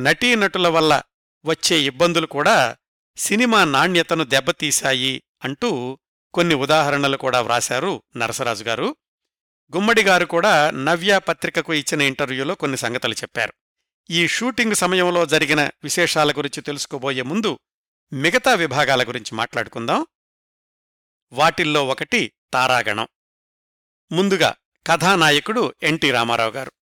[0.00, 1.02] నటీనటుల వల్ల
[1.44, 2.76] వచ్చే ఇబ్బందులు కూడా
[3.16, 5.98] సినిమా నాణ్యతను దెబ్బతీశాయి అంటూ
[6.34, 8.96] కొన్ని ఉదాహరణలు కూడా వ్రాశారు నరసరాజు గారు.
[9.76, 13.54] గుమ్మడిగారు కూడా నవ్య పత్రికకు ఇచ్చిన ఇంటర్వ్యూలో కొన్ని సంగతులు చెప్పారు.
[14.10, 17.58] ఈ షూటింగ్ సమయంలో జరిగిన విశేషాల గురించి తెలుసుకోబోయే ముందు
[18.12, 20.06] మిగతా విభాగాల గురించి మాట్లాడుకుందాం.
[21.32, 23.08] వాటిల్లో ఒకటి తారాగణం.
[24.12, 24.54] ముందుగా
[24.86, 26.72] కథానాయకుడు ఎన్టీ రామారావు గారు.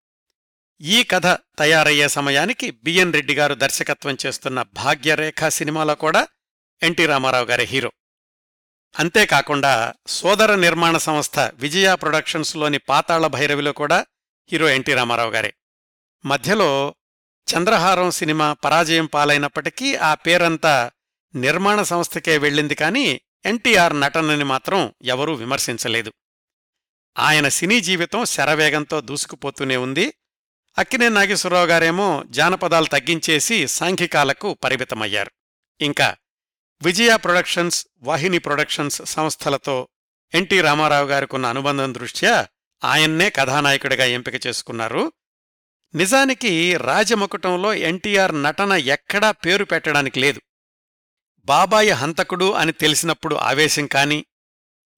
[0.80, 1.26] ఈ కథ
[1.58, 6.28] తయారయ్యే సమయానికి బిఎన్ రెడ్డి గారు దర్శకత్వం చేస్తున్న భాగ్యరేఖ సినిమాలో కూడా
[6.82, 7.92] ఎన్టీ రామారావు గారే హీరో.
[8.98, 14.06] అంతేకాకుండా సోదర నిర్మాణ సంస్థ విజయ ప్రొడక్షన్స్లోని పాతాళ భైరవిలో కూడా
[14.52, 15.54] హీరో ఎన్టీ రామారావు గారే.
[16.24, 16.94] మధ్యలో
[17.48, 20.90] చంద్రహారం సినిమా పరాజయం పాలైనప్పటికీ ఆ పేరంతా
[21.35, 26.12] నిర్మాణ సంస్థకే వెళ్ళింది కానీ ఎన్టీఆర్ నటనని మాత్రం ఎవరూ విమర్శించలేదు.
[27.18, 30.14] ఆయన సినీ జీవితం శరవేగంతో దూసుకుపోతూనే ఉంది.
[30.78, 35.31] అక్కినే నాగేశ్వరరావు గారేమో జానపదాలు తగ్గించేసి సాంఘికాలకు పరిమితమయ్యారు.
[35.81, 36.16] ఇంకా
[36.83, 39.88] విజయ ప్రొడక్షన్స్ వాహిని ప్రొడక్షన్స్ సంస్థలతో
[40.35, 42.46] ఎన్టీ రామారావు గారికున్న అనుబంధం దృష్ట్యా
[42.85, 45.12] ఆయన్నే కథానాయకుడిగా ఎంపిక చేసుకున్నారు.
[45.94, 50.40] నిజానికి రాజమకుటంలో ఎన్టీఆర్ నటన ఎక్కడా పేరు పెట్టడానికి లేదు.
[51.44, 54.24] బాబాయి హంతకుడు అని తెలిసినప్పుడు ఆవేశం కాని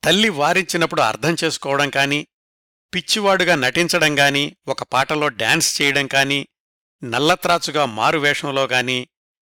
[0.04, 2.26] తల్లి వారించినప్పుడు అర్థం చేసుకోవడం కాని
[2.94, 6.48] పిచ్చివాడుగా నటించడం గాని ఒక పాటలో డాన్స్ చేయడం కాని
[7.04, 9.08] నల్లత్రాచుగా మారువేషంలో గాని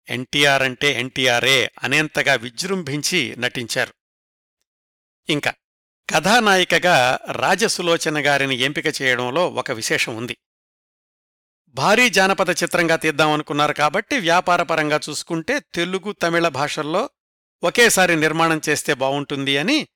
[0.10, 3.94] ఎన్టీఆర్ అంటే ఎన్టీఆరే అనేంతగా విజృంభించి నటించారు.
[5.30, 5.54] ఇంకా
[6.10, 10.38] కథానాయికగా రాజసులోచన గారిని ఎంపిక చేయడంలో ఒక విశేషం ఉంది.
[11.76, 17.10] భారీ జానపద చిత్రంగా తీద్దామనుకున్నారు కాబట్టి వ్యాపారపరంగా చూసుకుంటే తెలుగు తమిళ భాషల్లో
[17.64, 19.88] ఒకేసారి నిర్మాణం చేస్తే బావుంటుంది అని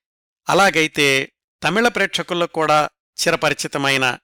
[0.48, 2.90] అలాగైతే తమిళ ప్రేక్షకులకు కూడా
[3.20, 4.18] చిరపరిచితమైన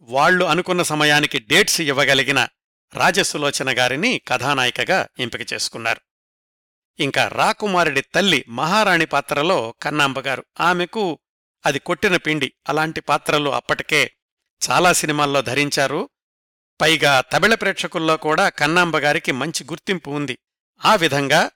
[0.00, 2.48] వాళ్ళు అనుకున్న సమయానికి డేట్స్ ఇవ్వగలిగిన
[2.94, 6.00] రాజసులోచన గారిని కథానాయికగా ఎంపిక చేసుకున్నారు.
[7.00, 11.18] ఇంకా రాకుమారుడి తల్లి మహారాణి పాత్రలో కన్నాంబగారు ఆమెకు
[11.66, 12.52] అది కొట్టిన పిండి.
[12.68, 14.10] అలాంటి పాత్రలు అప్పటికే
[14.70, 16.08] చాలా సినిమాల్లో ధరించారు.
[16.80, 20.38] పైగా తమిళ ప్రేక్షకుల్లో కూడా కన్నాంబగారికి మంచి గుర్తింపు ఉంది.
[20.84, 21.50] ఆ విధంగా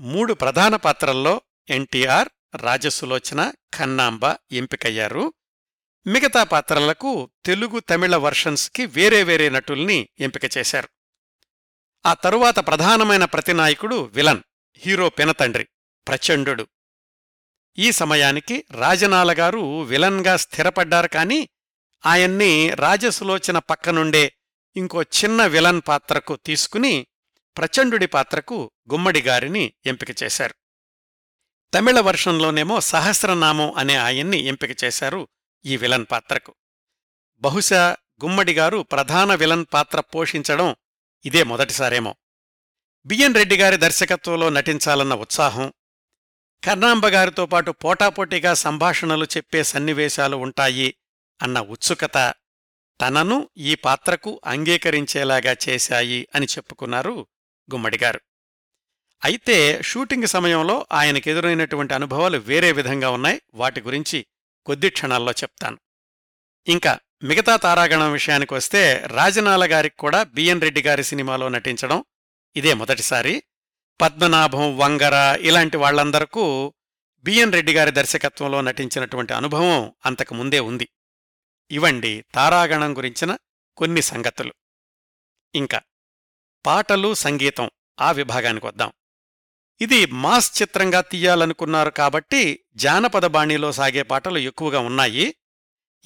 [0.00, 5.34] మూడు ప్రధాన పాత్రల్లో ఎన్టీఆర్ రాజసులోచన కన్నాంబ ఎంపికయ్యారు.
[6.06, 10.88] మిగతా పాత్రలకు తెలుగు తమిళ వర్షన్స్కి వేరే వేరే నటుల్ని ఎంపిక చేశారు.
[12.06, 14.42] ఆ తరువాత ప్రధానమైన ప్రతినాయకుడు విలన్
[14.76, 15.68] హీరో పినతండ్రి
[16.08, 16.66] ప్రచండు
[17.78, 21.48] ఈ సమయానికి రాజనాలగారు విలన్గా స్థిరపడ్డారు కాని
[22.06, 24.33] ఆయన్ని రాజసులోచన పక్కనుండే
[24.76, 27.06] ఇంకో చిన్న విలన్ పాత్రకు తీసుకుని
[27.56, 30.54] ప్రచండుడి పాత్రకు గుమ్మడిగారిని ఎంపిక చేశారు.
[31.74, 35.28] తమిళ వర్షంలోనేమో సహస్రనామం అనే ఆయన్ని ఎంపిక చేశారు
[35.64, 36.54] ఈ విలన్ పాత్రకు.
[37.38, 40.76] బహుశా గుమ్మడిగారు ప్రధాన విలన్ పాత్ర పోషించడం
[41.24, 42.16] ఇదే మొదటిసారేమో.
[43.06, 45.72] బిఎన్ రెడ్డి గారి దర్శకత్వంలో నటించాలన్న ఉత్సాహం
[46.64, 50.94] కర్ణాంబగారితో పాటు పోటాపోటీగా సంభాషణలు చెప్పే సన్నివేశాలు ఉంటాయి
[51.42, 52.34] అన్న ఉత్సుకత
[53.00, 57.26] తనను ఈ పాత్రకు అంగీకరించేలాగా చేశాయి అని చెప్పుకున్నారు
[57.74, 58.20] గుమ్మడిగారు.
[59.24, 63.42] అయితే షూటింగ్ సమయంలో ఆయనకెదురైనటువంటి అనుభవాలు వేరే విధంగా ఉన్నాయి.
[63.54, 64.26] వాటి గురించి
[64.64, 65.78] కొద్ది క్షణాల్లో చెప్తాను.
[66.66, 72.04] ఇంకా మిగతా తారాగణం విషయానికి వస్తే రాజనాల గారికి కూడా బిఎన్ రెడ్డి గారి సినిమాలో నటించడం
[72.56, 73.42] ఇదే మొదటిసారి.
[74.00, 76.74] పద్మనాభం వంగర ఇలాంటి వాళ్ళందరకు
[77.22, 80.88] బిఎన్ రెడ్డి గారి దర్శకత్వంలో నటించినటువంటి అనుభవం అంతకు ముందే ఉంది.
[81.70, 83.36] ఇవండి తారాగణం గురించిన
[83.76, 84.54] కొన్ని సంగతులు.
[85.54, 85.80] ఇంకా
[86.66, 88.92] పాటలు సంగీతం ఆ విభాగానికి వద్దాం.
[89.80, 95.34] ఇది మాస్ చిత్రంగా తీయాలనుకున్నారు కాబట్టి జానపద బాణీలో సాగే పాటలు ఎక్కువగా ఉన్నాయి.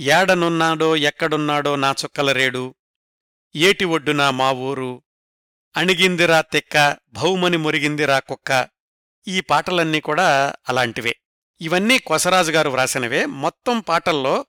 [0.01, 2.75] ఏడనున్నాడో ఎక్కడున్నాడో నా చుక్కల రేడు
[3.57, 5.03] ఏటి ఒడ్డున మా ఊరు
[5.77, 8.69] అణిగిందిరా తెక్క భౌమని మురిగిందిరా కుక్క
[9.29, 11.17] ఈ పాటలన్నీ కూడా అలాంటివే.
[11.61, 13.27] ఇవన్నీ కొసరాజు గారు వ్రాసినవే.
[13.27, 14.47] మొత్తం పాటల్లో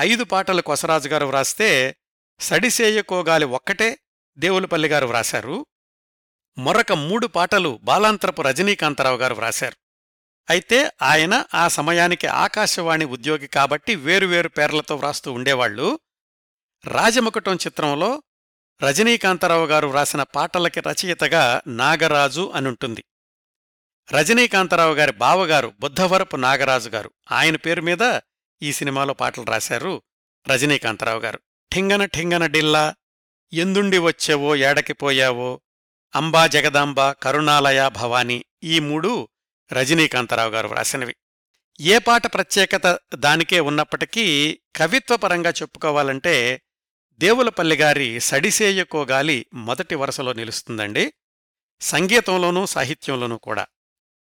[0.00, 1.96] ఐదు పాటలు కొసరాజు గారు వ్రాస్తే
[2.40, 3.98] సడిసేయకోగాలి ఒక్కటే
[4.38, 5.66] దేవులపల్లి గారు వ్రాశారు.
[6.58, 9.76] మరొక మూడు పాటలు బాలాంతరపు రజనీకాంతరావు గారు వ్రాశారు.
[10.50, 16.00] అయితే ఆయన ఆ సమయానికి ఆకాశవాణి ఉద్యోగి కాబట్టి వేరువేరు పేర్లతో వ్రాస్తూ ఉండేవాళ్ళు
[16.84, 18.22] రాజముకుటం చిత్రంలో
[18.82, 23.04] రజనీకాంతరావు గారు వ్రాసిన పాటలకి రచయితగా నాగరాజు అనుంటుంది.
[24.12, 27.10] రజనీకాంతరావు గారి బావగారు బుద్ధవరపు నాగరాజు గారు.
[27.32, 28.20] ఆయన పేరు మీద
[28.62, 30.02] ఈ సినిమాలో పాటలు రాశారు
[30.48, 31.40] రజనీకాంతరావు గారు.
[31.74, 32.94] ఠింగన ఠింగన డిల్లా
[33.52, 35.60] ఎందుండి వచ్చేవో ఏడకిపోయావో
[36.14, 39.28] అంబా జగదాంబ కరుణాలయ భవాని ఈ మూడు
[39.72, 41.16] రజనీకాంతరావు గారు వ్రాసినవి.
[41.80, 46.62] ఏ పాట ప్రత్యేకత దానికే ఉన్నప్పటికీ కవిత్వపరంగా చెప్పుకోవాలంటే
[47.12, 51.12] దేవులపల్లి గారి సడిసేయకోగాలి మొదటి వరుసలో నిలుస్తుందండి.
[51.80, 53.66] సంగీతంలోనూ సాహిత్యంలోనూ కూడా.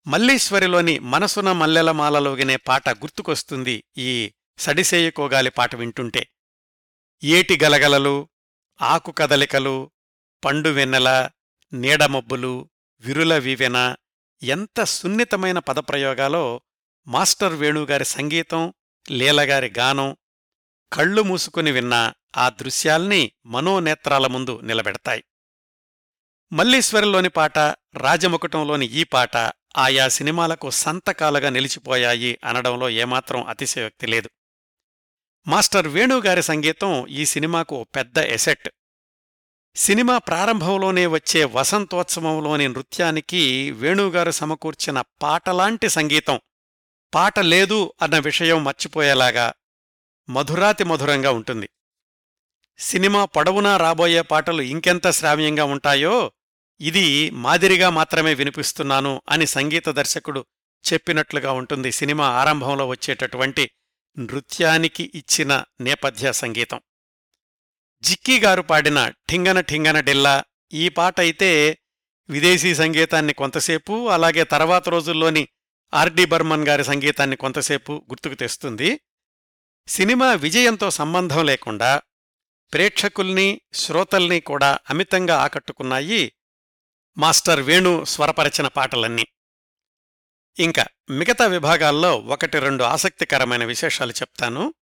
[0.07, 6.27] మల్లీశ్వరిలోని మనసున మల్లెలమాలలోగినే పాట గుర్తుకొస్తుంది ఈ సడిసేయకోగాలి పాట వింటుంటే.
[7.23, 8.29] ఏటి గలగలలు
[8.81, 9.91] ఆకు కదలికలు
[10.45, 11.29] పండు వెన్నెల
[11.73, 13.95] నీడమబ్బులు విరుల వివెన
[14.43, 16.61] ఎంత సున్నితమైన పదప్రయోగాలో
[17.07, 18.73] మాస్టర్ వేణుగారి సంగీతం
[19.11, 20.17] లీలగారి గానం
[20.93, 25.23] కళ్ళు మూసుకుని విన్న ఆ దృశ్యాల్ని మనోనేత్రాల ముందు నిలబెడతాయి.
[26.51, 27.57] మల్లీశ్వరిలోని పాట
[27.97, 29.37] రాజముకుటంలోని ఈ పాట
[29.77, 34.29] ఆయా సినిమాలకు సంతకాలుగా నిలిచిపోయాయి అనడంలో ఏమాత్రం అతిశయోక్తి లేదు.
[35.47, 38.69] మాస్టర్ వేణుగారి సంగీతం ఈ సినిమాకు ఓ పెద్ద ఎసెట్.
[39.75, 46.41] సినిమా ప్రారంభంలోనే వచ్చే వసంతోత్సవంలోని నృత్యానికి వేణుగారు సమకూర్చిన పాటలాంటి సంగీతం.
[47.13, 49.53] పాట లేదు అన్న విషయం మర్చిపోయేలాగా
[50.29, 51.69] మధురాతి మధురంగా ఉంటుంది.
[52.79, 56.31] సినిమా పొడవునా రాబోయే పాటలు ఇంకెంత శ్రావ్యంగా ఉంటాయో
[56.81, 60.45] ఇది మాదిరిగా మాత్రమే వినిపిస్తున్నాను అని సంగీత దర్శకుడు
[60.91, 63.71] చెప్పినట్లుగా ఉంటుంది సినిమా ఆరంభంలో వచ్చేటటువంటి
[64.19, 66.81] నృత్యానికి ఇచ్చిన నేపథ్య సంగీతం.
[68.03, 71.79] జిక్కీ గారు పాడిన ఠింగన ఠింగన డిల్లా ఈ పాట అయితే
[72.29, 75.47] విదేశీ సంగీతాన్ని కొంతసేపు అలాగే తర్వాత రోజుల్లోని
[75.93, 78.99] ఆర్డి బర్మన్ గారి సంగీతాన్ని కొంతసేపు గుర్తుకు తెస్తుంది.
[79.87, 82.01] సినిమా విజయంతో సంబంధం లేకుండా
[82.73, 86.31] ప్రేక్షకుల్ని శ్రోతల్ని కూడా అమితంగా ఆకట్టుకున్నాయి
[87.17, 89.25] మాస్టర్ వేణు స్వరపరచిన పాటలన్నీ.
[90.59, 94.73] ఇంకా మిగతా విభాగాల్లో ఒకటి రెండు ఆసక్తికరమైన విశేషాలు చెప్తాను.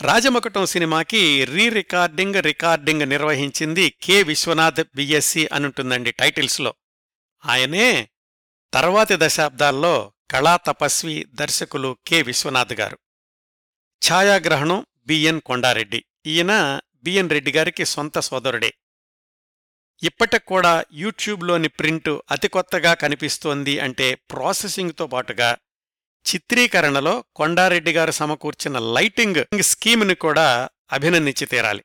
[0.00, 4.22] రాజమకుటం సినిమాకి రీ రికార్డింగ్ రికార్డింగ్ నిర్వహించింది కె.
[4.22, 6.74] విశ్వనాథ్ బిఎస్సి అనుంటుందండి టైటిల్స్లో.
[7.46, 8.08] ఆయనే
[8.74, 12.22] తర్వాతి దశాబ్దాల్లో కళా తపస్వి దర్శకులు కె.
[12.22, 12.98] విశ్వనాథ్ గారు.
[14.10, 16.04] ఛాయాగ్రహణం బిఎన్ కొండారెడ్డి.
[16.26, 18.74] ఈయన బిఎన్ రెడ్డి గారికి సొంత సోదరుడే.
[20.02, 25.56] ఇప్పటికూడా యూట్యూబ్లోని ప్రింటు అతి కొత్తగా కనిపిస్తోంది అంటే ప్రాసెసింగ్తో పాటుగా
[26.34, 31.84] చిత్రీకరణలో కొండారెడ్డి గారు సమకూర్చిన లైటింగ్ స్కీమ్ని కూడా అభినందించి తీరాలి.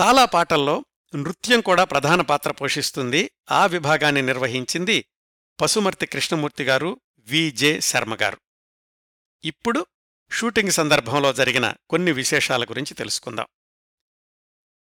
[0.00, 3.30] చాలా పాటల్లో నృత్యం కూడా ప్రధాన పాత్ర పోషిస్తుంది.
[3.50, 5.04] ఆ విభాగాన్ని నిర్వహించింది
[5.60, 8.38] పసుమర్తి కృష్ణమూర్తి గారు విజే శర్మ గారు.
[9.44, 9.86] ఇప్పుడు
[10.32, 13.46] షూటింగ్ సందర్భంలో జరిగిన కొన్ని విశేషాల గురించి తెలుసుకుందాం.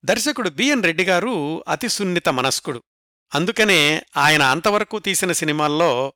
[0.05, 2.83] దర్శకుడు బిఎన్ రెడ్డి గారు అతి సున్నిత మనస్కుడు.
[3.35, 6.13] అందుకనే ఆయన అంతవరకు తీసిన సినిమాల్లో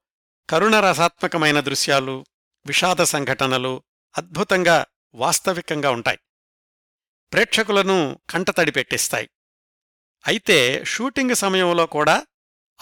[0.49, 2.25] కరుణరసాత్మకమైన దృశ్యాలు
[2.65, 3.83] విషాద సంఘటనలు
[4.17, 6.19] అద్భుతంగా వాస్తవికంగా ఉంటాయి.
[7.33, 9.29] ప్రేక్షకులను కంటతడి పెట్టిస్తాయి.
[10.27, 12.25] అయితే షూటింగ్ సమయంలో కూడా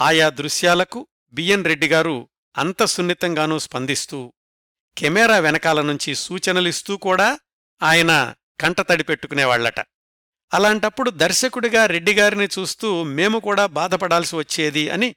[0.02, 4.34] ఆయా దృశ్యాలకు బిఎన్ రెడ్డి గారు అంత సున్నితంగానూ స్పందిస్తూ
[4.98, 7.40] కెమెరా వెనకాల నుంచి సూచనలిస్తూ కూడా
[7.82, 9.80] ఆయన కంటతడి పెట్టుకునేవాళ్ళట
[10.54, 15.16] అలాంటప్పుడు దర్శకుడిగా రెడ్డిగారిని చూస్తూ మేము కూడా బాధపడాల్సి వచ్చేది అని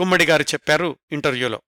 [0.00, 1.62] గుమ్మడిగారు చెప్పారు ఇంటర్వ్యూలో.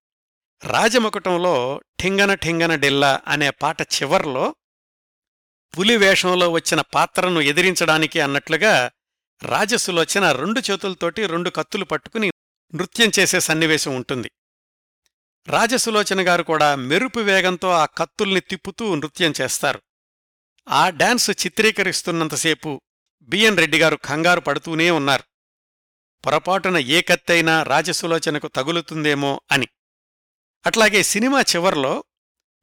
[0.64, 4.54] రాజమకుటంలో ఠింగన ఠింగన డిల్లా అనే పాట చివర్లో
[5.78, 8.90] పులి వేషంలో వచ్చిన పాత్రను ఎదిరించడానికి అన్నట్లుగా
[9.42, 12.30] రాజసులోచన రెండు చేతులతోటి రెండు కత్తులు పట్టుకుని
[12.74, 14.30] నృత్యం చేసే సన్నివేశం ఉంటుంది.
[15.48, 19.82] రాజసులోచన గారు కూడా మెరుపు వేగంతో ఆ కత్తుల్ని తిప్పుతూ నృత్యం చేస్తారు.
[20.68, 22.80] ఆ డాన్స్ చిత్రీకరిస్తున్నంతసేపు
[23.24, 25.24] బిఎన్ రెడ్డిగారు కంగారు పడుతూనే ఉన్నారు.
[26.26, 29.68] పొరపాటున ఏ కత్తైనా రాజసులోచనకు తగులుతుందేమో అని.
[30.66, 32.04] అట్లాగే సినిమా చివర్లో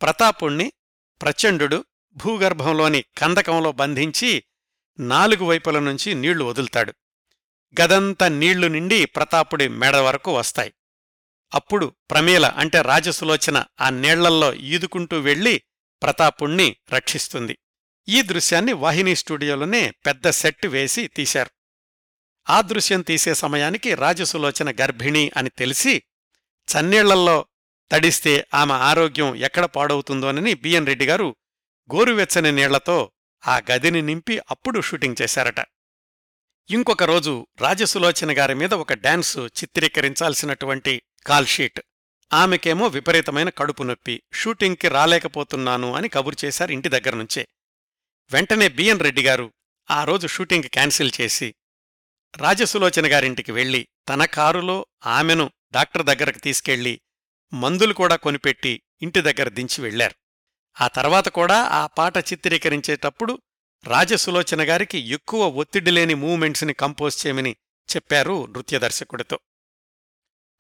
[0.02, 0.74] ప్రతాపుణ్ణి
[1.22, 4.44] ప్రచండు భూగర్భంలోని కందకంలో బంధించి
[5.00, 6.94] నాలుగు వైపుల నుంచి నీళ్ళు వదులుతాడు.
[7.82, 10.74] గదంతా నీళ్ళు నిండి ప్రతాపుడి మెడ వరకు వస్తాయి.
[11.54, 15.62] అప్పుడు ప్రమేల అంటే రాజసులోచన ఆ నీళ్ళల్లో ఈదుకుంటూ వెళ్ళి
[16.02, 17.58] ప్రతాపుణ్ణి రక్షిస్తుంది.
[18.10, 21.50] ఈ దృశ్యాన్ని వాహిని స్టూడియోలోనే పెద్ద సెట్ వేసి తీశారు.
[22.50, 26.04] ఆ దృశ్యం తీసే సమయానికి రాజసులోచన గర్భిణి అని తెలిసి
[26.68, 27.46] చన్నీళ్ళల్లో
[27.92, 31.36] తడిస్తే ఆమె ఆరోగ్యం ఎక్కడ పాడవుతుందోనని బిఎన్ రెడ్డి గారు
[31.96, 33.12] గోరువెచ్చని నీళ్ళతో
[33.48, 35.60] ఆ గదిని నింపి అప్పుడు షూటింగ్ చేశారట.
[36.70, 41.80] ఇంకొక రోజు రాజసులోచన గారి మీద ఒక డాన్సు చిత్రీకరించాల్సినటువంటి కాల్షీట్
[42.34, 47.48] ఆమెకేమో విపరీతమైన కడుపు నొప్పి షూటింగ్కి రాలేకపోతున్నాను అని కబురు చేశారు ఇంటి దగ్గర నుంచే.
[48.30, 49.54] వెంటనే బిఎన్ రెడ్డి గారు
[49.92, 51.56] ఆ రోజు షూటింగ్ క్యాన్సిల్ చేసి
[52.38, 57.02] రాజసులోచన గారింటికి వెళ్ళి తన కారులో ఆమెను డాక్టర్ దగ్గరకు తీసుకెళ్ళి
[57.54, 60.16] మందులు కూడా కొనిపెట్టి ఇంటి దగ్గర దించి వెళ్ళారు
[60.82, 63.42] ఆ తర్వాత కూడా ఆ పాట చిత్రీకరించేటప్పుడు
[63.84, 67.56] రాజసులోచన గారికి ఎక్కువ ఒత్తిడి లేని మూమెంట్స్ని కంపోజ్ చేయమని
[67.96, 69.40] చెప్పారు నృత్య దర్శకుడితో.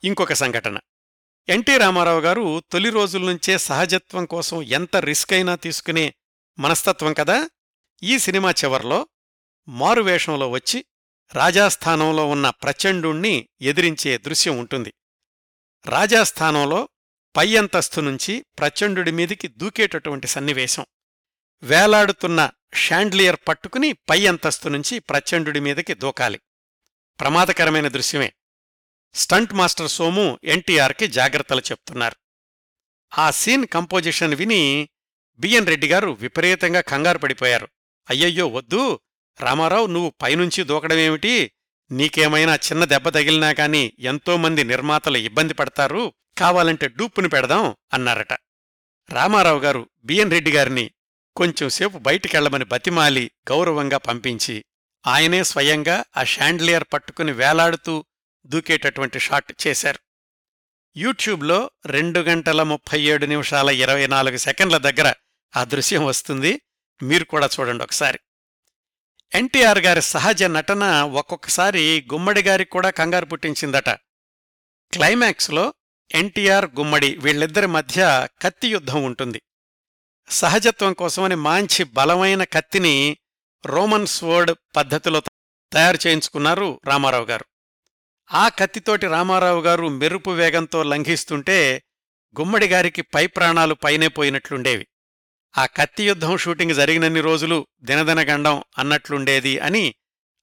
[0.03, 0.79] ఇంకొక సంఘటన.
[1.49, 6.13] ఎన్టీ రామారావు గారు తొలి రోజుల నుంచే సహజత్వం కోసం ఎంత రిస్క్ అయినా తీసుకునే
[6.59, 7.49] మనస్తత్వం కదా?
[8.03, 9.07] ఈ సినిమా చివర్లో
[9.67, 10.85] మారువేషంలో వచ్చి
[11.33, 14.93] రాజాస్థానంలో ఉన్న ప్రచండుణ్ణి ఎదిరించే దృశ్యం ఉంటుంది.
[15.85, 16.89] రాజాస్థానంలో
[17.37, 20.85] పై అంతస్తు నుంచి ప్రచండుడి మీదికి దూకేటటువంటి సన్నివేశం.
[21.63, 26.39] వేలాడుతున్న షాండ్లియర్ పట్టుకుని పై అంతస్తు నుంచి ప్రచండుడి మీదకి దూకాలి.
[27.19, 28.33] ప్రమాదకరమైన దృశ్యమే.
[29.13, 32.15] స్టంట్ మాస్టర్ సోము ఎన్టీఆర్కి జాగ్రత్తలు చెప్తున్నారు.
[33.17, 34.89] ఆ సీన్ కంపోజిషన్ విని
[35.39, 37.67] బిఎన్ రెడ్డి గారు విపరీతంగా కంగారు పడిపోయారు.
[38.09, 38.99] అయ్యయ్యో వద్దు.
[39.41, 41.51] రామారావు నువ్వు పైనుంచి దూకడమేమిటి?
[41.91, 46.13] నీకేమైనా చిన్న దెబ్బ తగిలినా కాని ఎంతోమంది నిర్మాతలు ఇబ్బంది పడతారు.
[46.37, 48.33] కావాలంటే డూప్పుని పెడదాం అన్నారట.
[49.11, 50.91] రామారావు గారు బిఎన్ రెడ్డి గారిని
[51.35, 54.65] కొంచెంసేపు బయటికెళ్ళమని బతిమాలి గౌరవంగా పంపించి
[55.07, 58.05] ఆయనే స్వయంగా ఆ షాండ్లియర్ పట్టుకుని వేలాడుతూ
[58.45, 59.99] దూకేటటువంటి షాట్ చేశారు.
[60.97, 65.13] యూట్యూబ్లో రెండు గంటల ముప్పై ఏడు నిమిషాల ఇరవై నాలుగు సెకండ్ల దగ్గర
[65.57, 66.61] ఆ దృశ్యం వస్తుంది.
[67.03, 68.19] మీరు కూడా చూడండి ఒకసారి.
[69.33, 73.89] ఎన్టీఆర్ గారి సహజ నటన ఒక్కొక్కసారి గుమ్మడి గారికి కూడా కంగారు పుట్టించిందట.
[74.93, 75.73] క్లైమాక్స్లో
[76.11, 79.41] ఎన్టీఆర్ గుమ్మడి వీళ్ళిద్దరి మధ్య కత్తి యుద్ధం ఉంటుంది.
[80.29, 83.17] సహజత్వం కోసమని మాంచి బలమైన కత్తిని
[83.65, 85.21] రోమన్ స్వర్డ్ పద్ధతిలో
[85.73, 87.45] తయారు చేయించుకున్నారు రామారావు గారు.
[88.33, 91.83] ఆ కత్తితోటి రామారావు గారు మెరుపు వేగంతో లంఘిస్తుంటే
[92.39, 94.87] గుమ్మడి గారికి పై ప్రాణాలు పైనే పోయినట్లుండేవి.
[95.57, 99.95] ఆ కత్తి యుద్ధం షూటింగ్ జరిగినన్ని రోజులు దినదినగండం అన్నట్లుండేది అని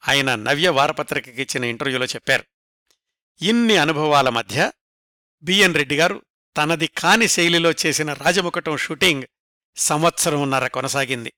[0.08, 2.44] ఆయన నవ్య వారపత్రికకిచ్చిన ఇంటర్వ్యూలో చెప్పారు.
[3.42, 4.72] ఇన్ని అనుభవాల మధ్య
[5.42, 6.22] బిఎన్ రెడ్డి గారు
[6.56, 9.22] తనది కాని శైలిలో చేసిన రాజముకటం షూటింగ్
[9.76, 11.32] సంవత్సరంన్నర కొనసాగింది.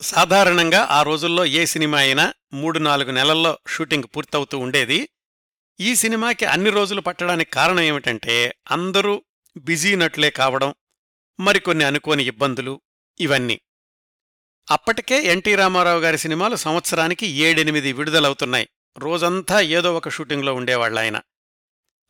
[0.00, 5.08] సాధారణంగా ఆ రోజుల్లో ఏ సినిమా అయినా మూడు నాలుగు నెలల్లో షూటింగ్ పూర్తవుతూ ఉండేది.
[5.80, 9.24] ఈ సినిమాకి అన్ని రోజులు పట్టడానికి కారణం ఏమిటంటే అందరూ
[9.56, 10.74] బిజీ నటులే కావడం
[11.40, 12.80] మరికొన్ని అనుకోని ఇబ్బందులు
[13.20, 13.60] ఇవన్నీ.
[14.70, 18.68] అప్పటికే ఎన్టీ రామారావు గారి సినిమాలు సంవత్సరానికి ఏడెనిమిది విడుదలవుతున్నాయి.
[18.98, 21.20] రోజంతా ఏదో ఒక షూటింగ్లో ఉండేవాళ్ళాయన.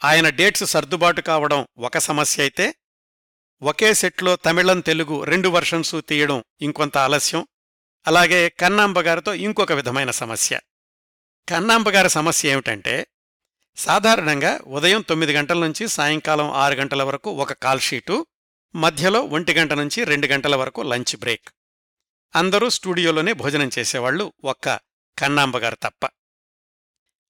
[0.05, 2.75] ఆయన డేట్స్ సర్దుబాటు కావడం ఒక సమస్య అయితే
[3.63, 7.47] ఒకే సెట్లో తమిళం తెలుగు రెండు వర్షన్స్ తీయడం ఇంకొంత ఆలస్యం.
[8.07, 10.61] అలాగే కన్నాంబ గారితో ఇంకొక విధమైన సమస్య.
[11.49, 13.07] కన్నాంబగారి సమస్య ఏమిటంటే
[13.77, 18.27] సాధారణంగా ఉదయం తొమ్మిది గంటల నుంచి సాయంకాలం ఆరు గంటల వరకు ఒక కాల్ షీటు
[18.75, 21.49] మధ్యలో ఒంటి గంట నుంచి రెండు గంటల వరకు లంచ్ బ్రేక్.
[22.37, 24.81] అందరూ స్టూడియోలోనే భోజనం చేసేవాళ్ళు ఒక్క
[25.19, 26.09] కన్నాంబగారు తప్ప.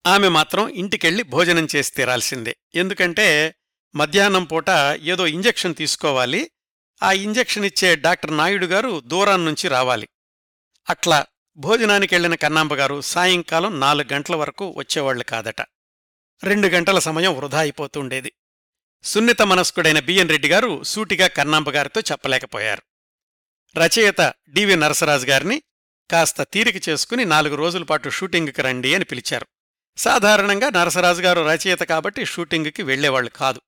[0.06, 2.56] ఆమె మాత్రం ఇంటికెళ్ళి భోజనం చేసి తీరాల్సిందే.
[2.74, 3.54] ఎందుకంటే
[3.94, 6.50] మధ్యాహ్నం పూట ఏదో ఇంజెక్షన్ తీసుకోవాలి.
[7.02, 10.08] ఆ ఇంజెక్షన్ ఇచ్చే డాక్టర్ నాయుడు గారు దూరాన్నుంచి రావాలి.
[10.90, 11.26] అట్లా
[11.56, 15.60] భోజనానికెళ్ళిన కన్నాంబగారు సాయంకాలం నాలుగు గంటల వరకు వచ్చేవాళ్ళు కాదట.
[16.44, 18.32] రెండు గంటల సమయం వృధా అయిపోతుండేది.
[19.02, 22.82] సున్నిత మనస్కుడైన బిఎన్ రెడ్డి గారు సూటిగా కన్నాంబగారితో చెప్పలేకపోయారు.
[23.78, 25.62] రచయిత డివి నరసరాజు గారిని
[26.10, 29.46] కాస్త తీరిక చేసుకుని నాలుగు రోజుల పాటు షూటింగుకి రండి అని పిలిచారు.
[29.96, 33.60] సాధారణంగా నరసరాజు గారు రచయిత కాబట్టి షూటింగుకి వెళ్ళేవాళ్ళు కాదు.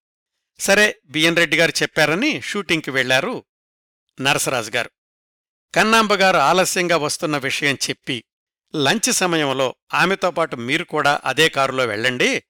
[0.58, 3.44] సరే బిఎన్ రెడ్డి గారు చెప్పారని షూటింగ్కి వెళ్ళారు
[4.20, 4.90] నరసరాజు గారు.
[5.74, 8.24] కన్నాంబగారు ఆలస్యంగా వస్తున్న విషయం చెప్పి
[8.76, 12.42] లంచ్ సమయంలో ఆమెతో పాటు మీరు కూడా అదే కారులో వెళ్ళండి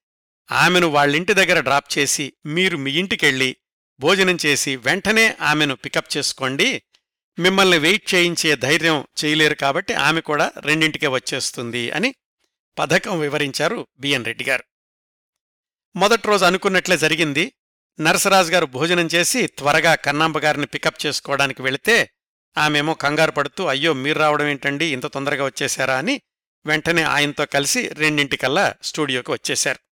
[0.51, 3.55] ఆమెను వాళ్ళింటి దగ్గర డ్రాప్ చేసి మీరు మీ ఇంటికెళ్ళి
[3.99, 6.81] భోజనం చేసి వెంటనే ఆమెను పికప్ చేసుకోండి.
[7.39, 12.15] మిమ్మల్ని వెయిట్ చేయించే ధైర్యం చేయలేరు కాబట్టి ఆమె కూడా రెండింటికే వచ్చేస్తుంది అని
[12.79, 14.63] పథకం వివరించారు బిఎన్ రెడ్డి గారు.
[15.95, 17.51] మొదటి రోజు అనుకున్నట్లే జరిగింది.
[17.99, 22.09] నరసరాజు గారు భోజనం చేసి త్వరగా కన్నాంబగారిని పికప్ చేసుకోవడానికి వెళితే
[22.57, 24.85] ఆమెమో కంగారు పడుతూ అయ్యో మీరు రావడం ఏంటండి?
[24.85, 25.97] ఇంత తొందరగా వచ్చేశారా?
[25.97, 26.21] అని
[26.65, 29.92] వెంటనే ఆయనతో కలిసి రెండింటికల్లా స్టూడియోకి వచ్చేశారు.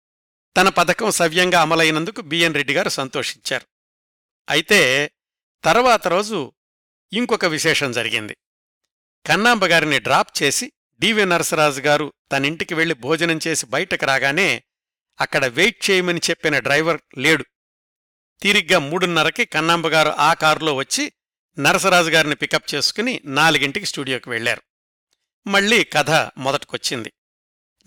[0.58, 3.66] తన పథకం సవ్యంగా అమలైనందుకు బిఎన్ రెడ్డి గారు సంతోషించారు.
[4.50, 5.12] అయితే
[5.64, 6.54] తర్వాత రోజు
[7.14, 8.38] ఇంకొక విశేషం జరిగింది.
[9.26, 14.64] కన్నాంబ గారిని డ్రాప్ చేసి డివి నరసరాజు గారు తనింటికి వెళ్ళి భోజనం చేసి బయటకు రాగానే
[15.22, 17.46] అక్కడ వెయిట్ చేయమని చెప్పిన డ్రైవర్ లేడు.
[18.42, 21.14] తీరిగ్గా మూడున్నరకి కన్నాంబగారు ఆ కారులో వచ్చి
[21.60, 24.62] నరసరాజు గారిని పికప్ చేసుకుని నాలుగింటికి స్టూడియోకి వెళ్ళారు
[25.48, 27.14] మళ్ళీ కథ మొదటికొచ్చింది.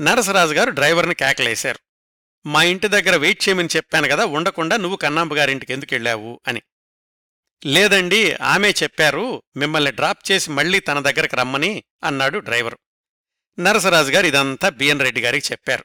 [0.00, 1.85] నరసరాజు గారు డ్రైవర్ని కేకలేశారు.
[2.46, 6.62] మా ఇంటి దగ్గర వెయిట్ చేయమని చెప్పాను కదా ఉండకుండా నువ్వు కన్నాంబ గారింటికి ఎందుకు వెళ్ళావు అని.
[7.66, 12.78] లేదండి ఆమె చెప్పారు మిమ్మల్ని డ్రాప్ చేసి మళ్ళీ తన దగ్గరకు రమ్మని అన్నాడు డ్రైవరు.
[13.58, 15.84] నరసరాజు గారు ఇదంతా బిఎన్ రెడ్డి గారికి చెప్పారు.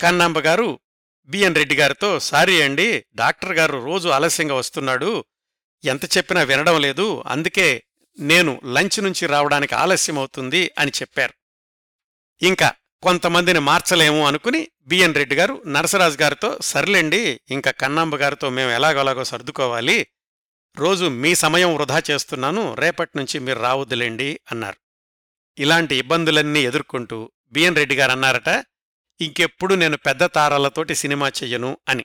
[0.00, 0.80] కన్నాంబ గారు
[1.28, 5.24] బిఎన్ రెడ్డి గారితో సారీ అండి డాక్టర్ గారు రోజు ఆలస్యంగా వస్తున్నాడు
[5.84, 7.82] ఎంత చెప్పినా వినడం లేదు అందుకే
[8.18, 11.34] నేను లంచ్ నుంచి రావడానికి ఆలస్యం అవుతుంది అని చెప్పారు.
[12.42, 19.24] ఇంకా కొంతమందిని మార్చలేము అనుకుని బిఎన్ రెడ్డి గారు నరసరాజు గారితో సర్లేండి ఇంకా కన్నాంబ గారితో మేము ఎలాగోలాగో
[19.24, 20.06] సర్దుకోవాలి
[20.76, 24.76] రోజు మీ సమయం వృధా చేస్తున్నాను రేపటి నుంచి మీరు రావద్దులేండి అన్నారు.
[25.58, 28.64] ఇలాంటి ఇబ్బందులన్నీ ఎదుర్కొంటూ బిఎన్ రెడ్డి గారు అన్నారట
[29.20, 32.04] ఇంకెప్పుడు నేను పెద్ద తారాలతోటి సినిమా చెయ్యను అని.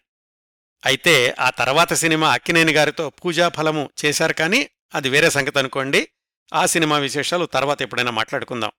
[0.85, 6.07] అయితే ఆ తర్వాత సినిమా అక్కినేని గారితో పూజాఫలము చేశారు కానీ అది వేరే సంగతి అనుకోండి
[6.53, 8.71] ఆ సినిమా విశేషాలు తర్వాత ఎప్పుడైనా మాట్లాడుకుందాం.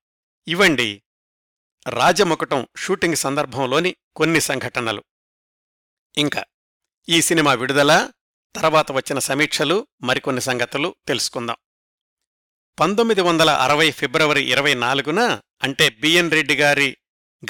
[0.49, 1.03] ఇవ్వండి
[1.87, 5.05] రాజముకుటం షూటింగ్ సందర్భంలోని కొన్ని సంఘటనలు.
[6.18, 6.45] ఇంకా
[7.09, 8.11] ఈ సినిమా విడుదల
[8.57, 11.57] తర్వాత వచ్చిన సమీక్షలు మరికొన్ని సంగతులు తెలుసుకుందాం.
[12.81, 16.97] పంతొమ్మిది వందల అరవై ఫిబ్రవరి ఇరవై నాలుగున అంటే బిఎన్ రెడ్డి గారి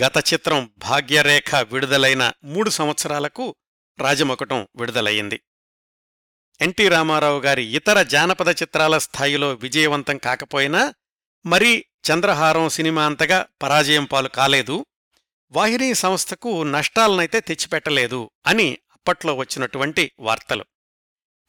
[0.05, 3.57] గత చిత్రం భాగ్యరేఖ విడుదలైన మూడు సంవత్సరాలకు
[3.99, 5.43] రాజముకుటం విడుదలయ్యింది.
[6.61, 10.95] ఎన్టీ రామారావు గారి ఇతర జానపద చిత్రాల స్థాయిలో విజయవంతం కాకపోయినా
[11.47, 14.87] మరీ చంద్రహారం సినిమా అంతగా పరాజయం పాలు కాలేదు.
[15.53, 20.65] వాహినీ సంస్థకు నష్టాలనైతే తెచ్చిపెట్టలేదు అని అప్పట్లో వచ్చినటువంటి వార్తలు.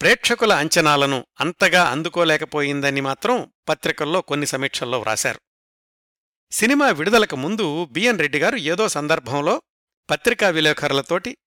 [0.01, 5.39] ప్రేక్షకుల అంచనాలను అంతగా అందుకోలేకపోయిందని మాత్రం పత్రికల్లో కొన్ని సమీక్షల్లో వ్రాశారు.
[6.51, 9.61] సినిమా విడుదలకు ముందు బిఎన్ రెడ్డి గారు ఏదో సందర్భంలో
[10.09, 11.37] పత్రికా విలేకరులతోటి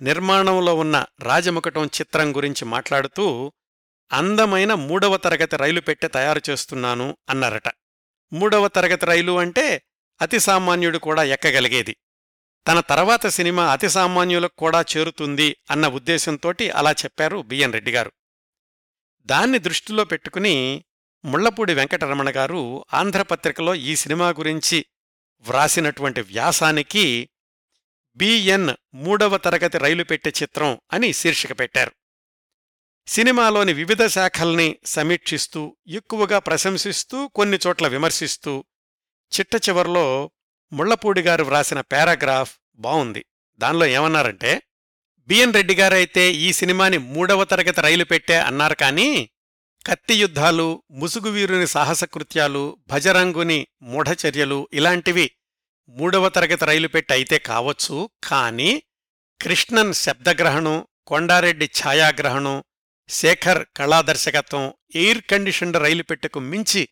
[0.00, 3.52] నిర్మాణంలో ఉన్న రాజముకటం చిత్రం గురించి మాట్లాడుతూ
[4.12, 7.68] అందమైన మూడవ తరగతి రైలు పెట్టె తయారు చేస్తున్నాను అన్నారట.
[8.32, 9.82] మూడవ తరగతి రైలు అంటే
[10.20, 11.96] అతి సామాన్యుడు కూడా ఎక్కగలిగేది.
[12.68, 18.12] తన తర్వాత సినిమా అతి సామాన్యులకు కూడా చేరుతుంది అన్న ఉద్దేశంతోటి అలా చెప్పారు బిఎన్ రెడ్డి గారు
[19.26, 20.84] దాన్ని దృష్టిలో పెట్టుకుని
[21.24, 24.86] ముళ్ళపూడి వెంకటరమణ గారు ఆంధ్రపత్రికలో ఈ సినిమా గురించి
[25.40, 27.30] వ్రాసినటువంటి వ్యాసానికి
[28.16, 31.92] బిఎన్ మూడవ తరగతి రైలు పెట్టే చిత్రం అని శీర్షిక పెట్టారు.
[33.08, 38.64] సినిమాలోని వివిధ శాఖల్ని సమీక్షిస్తూ ఎక్కువగా ప్రశంసిస్తూ కొన్ని చోట్ల విమర్శిస్తూ
[39.32, 40.30] చిట్ట చివర్లో
[40.72, 43.24] ముళ్ళపూడిగారు వ్రాసిన పారాగ్రాఫ్ బావుంది.
[43.60, 44.62] దానిలో ఏమన్నారంటే
[45.28, 49.30] బిఎన్ రెడ్డి గారైతే ఈ సినిమాని మూడవ తరగతి రైలు పెట్టే అన్నారు కానీ
[49.86, 55.30] కత్తి యుద్ధాలు ముసుగువీరుని సాహసకృత్యాలు భజరంగుని మూఢచర్యలు ఇలాంటివి
[55.88, 58.82] మూడవ తరగతి రైలు పెట్టి అయితే కావచ్చు కానీ
[59.40, 62.56] కృష్ణన్ శబ్దగ్రహణం కొండారెడ్డి ఛాయాగ్రహణం
[63.08, 66.82] శేఖర్ కళాదర్శకత్వం ఎయిర్ కండిషన్డ్ రైలు పెట్టెకు మించి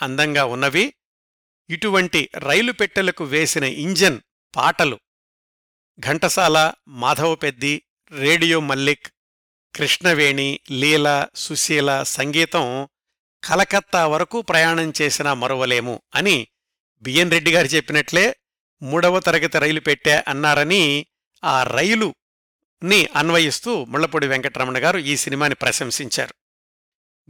[0.00, 0.84] అందంగా ఉన్నవి.
[1.70, 4.18] ఇటువంటి రైలు పెట్టెలకు వేసిన ఇంజన్
[4.54, 4.96] పాటలు
[5.98, 6.58] ఘంటసాల
[6.88, 7.74] మాధవపెద్ది
[8.12, 9.08] రేడియో మల్లిక్
[9.74, 12.64] కృష్ణవేణి లీల సుశీల సంగీతం
[13.42, 16.36] కలకత్తా వరకు ప్రయాణం చేసినా మరువలేము అని
[17.02, 18.24] బిఎన్ రెడ్డి గారు చెప్పినట్లే
[18.82, 20.82] మూడవ తరగతి రైలు పెట్టా అన్నారని
[21.42, 22.08] ఆ రైలు
[22.82, 26.34] ని అన్వయిస్తూ ముళ్ళపూడి వెంకటరమణ గారు ఈ సినిమాని ప్రశంసించారు.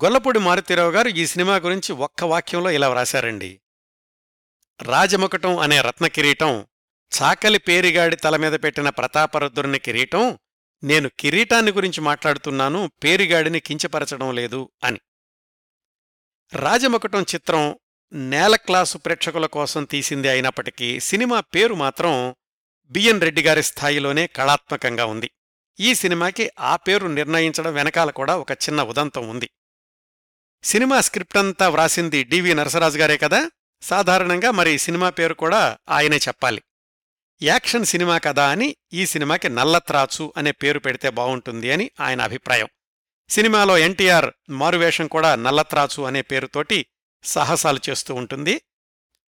[0.05, 3.61] గొల్లపూడి మారుతీరావు గారు ఈ సినిమా గురించి ఒక్క వాక్యంలో ఇలా వ్రాశారండి.
[4.82, 6.66] రాజముకటం అనే రత్న కిరీటం
[7.22, 10.38] చాకలి పేరిగాడి తల మీద పెట్టిన ప్రతాపరుద్రుని కిరీటం
[10.84, 15.01] నేను కిరీటాన్ని గురించి మాట్లాడుతున్నాను పేరిగాడిని కించపరచడం లేదు అని.
[16.53, 17.78] రాజముకటం చిత్రం
[18.12, 22.34] నేల క్లాసు ప్రేక్షకుల కోసం తీసింది అయినప్పటికీ సినిమా పేరు మాత్రం
[22.90, 25.30] బిఎన్ రెడ్డి గారి స్థాయిలోనే కళాత్మకంగా ఉంది.
[25.80, 29.50] ఈ సినిమాకి ఆ పేరు నిర్ణయించడం వెనకాల కూడా ఒక చిన్న ఉదంతం ఉంది.
[30.62, 33.50] సినిమా స్క్రిప్ట్ అంతా వ్రాసింది డివి నరసరాజు గారే కదా?
[33.82, 36.62] సాధారణంగా మరి సినిమా పేరు కూడా ఆయనే చెప్పాలి.
[37.42, 42.68] యాక్షన్ సినిమా కదా అని ఈ సినిమాకి నల్లత్రాచు అనే పేరు పెడితే బావుంటుంది అని ఆయన అభిప్రాయం.
[43.28, 46.86] సినిమాలో ఎన్టీఆర్ మారువేషం కూడా నల్లత్రాచు అనే పేరుతోటి
[47.24, 48.62] సాహసాలు చేస్తూ ఉంటుంది.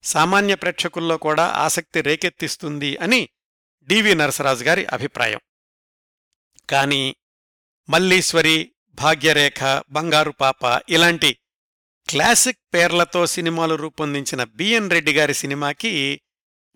[0.03, 3.29] సామాన్య ప్రేక్షకుల్లో కూడా ఆసక్తి రేకెత్తిస్తుంది అని
[3.84, 5.39] డివి నరసరాజు గారి అభిప్రాయం.
[6.72, 7.15] కాని
[7.89, 11.38] మల్లీశ్వరి భాగ్యరేఖ బంగారు పాప ఇలాంటి
[12.09, 16.22] క్లాసిక్ పేర్లతో సినిమాలు రూపొందించిన బిఎన్ రెడ్డి గారి సినిమాకి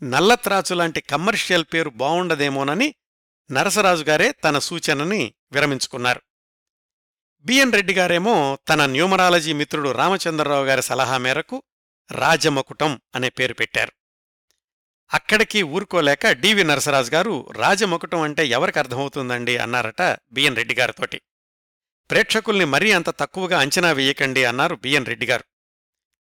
[0.04, 2.96] నల్లత్రాచు లాంటి కమర్షియల్ పేరు బావుండదేమోనని
[3.52, 6.22] నరసరాజు గారే తన సూచనని విరమించుకున్నారు.
[7.40, 11.64] బిఎన్ రెడ్డి గారేమో తన న్యూమరాలజీ మిత్రుడు రామచంద్రరావు గారి సలహా మేరకు
[12.12, 13.94] రాజమకుటం అనే పేరు పెట్టారు.
[15.12, 20.02] అక్కడికి ఊరుకోలేక డివి నరసరాజు గారు రాజమకుటం అంటే ఎవరికి అర్థమవుతుందండి అన్నారట
[20.32, 21.22] బిఎన్ రెడ్డి గారితోటి.
[22.10, 25.46] ప్రేక్షకుల్ని మరీ అంత తక్కువగా అంచనా వేయకండి అన్నారు బిఎన్ రెడ్డి గారు.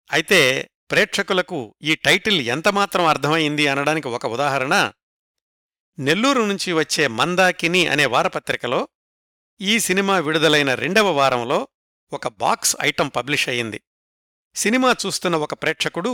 [0.09, 4.91] అయితే ప్రేక్షకులకు ఈ టైటిల్ ఎంతమాత్రం అర్థమైంది అనడానికి ఒక ఉదాహరణ
[5.99, 8.88] నెల్లూరు నుంచి వచ్చే మందాకిని అనే వారపత్రికలో
[9.61, 11.67] ఈ సినిమా విడుదలైన రెండవ వారంలో
[12.11, 13.80] ఒక బాక్స్ ఐటెం పబ్లిష్ అయింది
[14.55, 16.11] సినిమా చూస్తున్న ఒక ప్రేక్షకుడు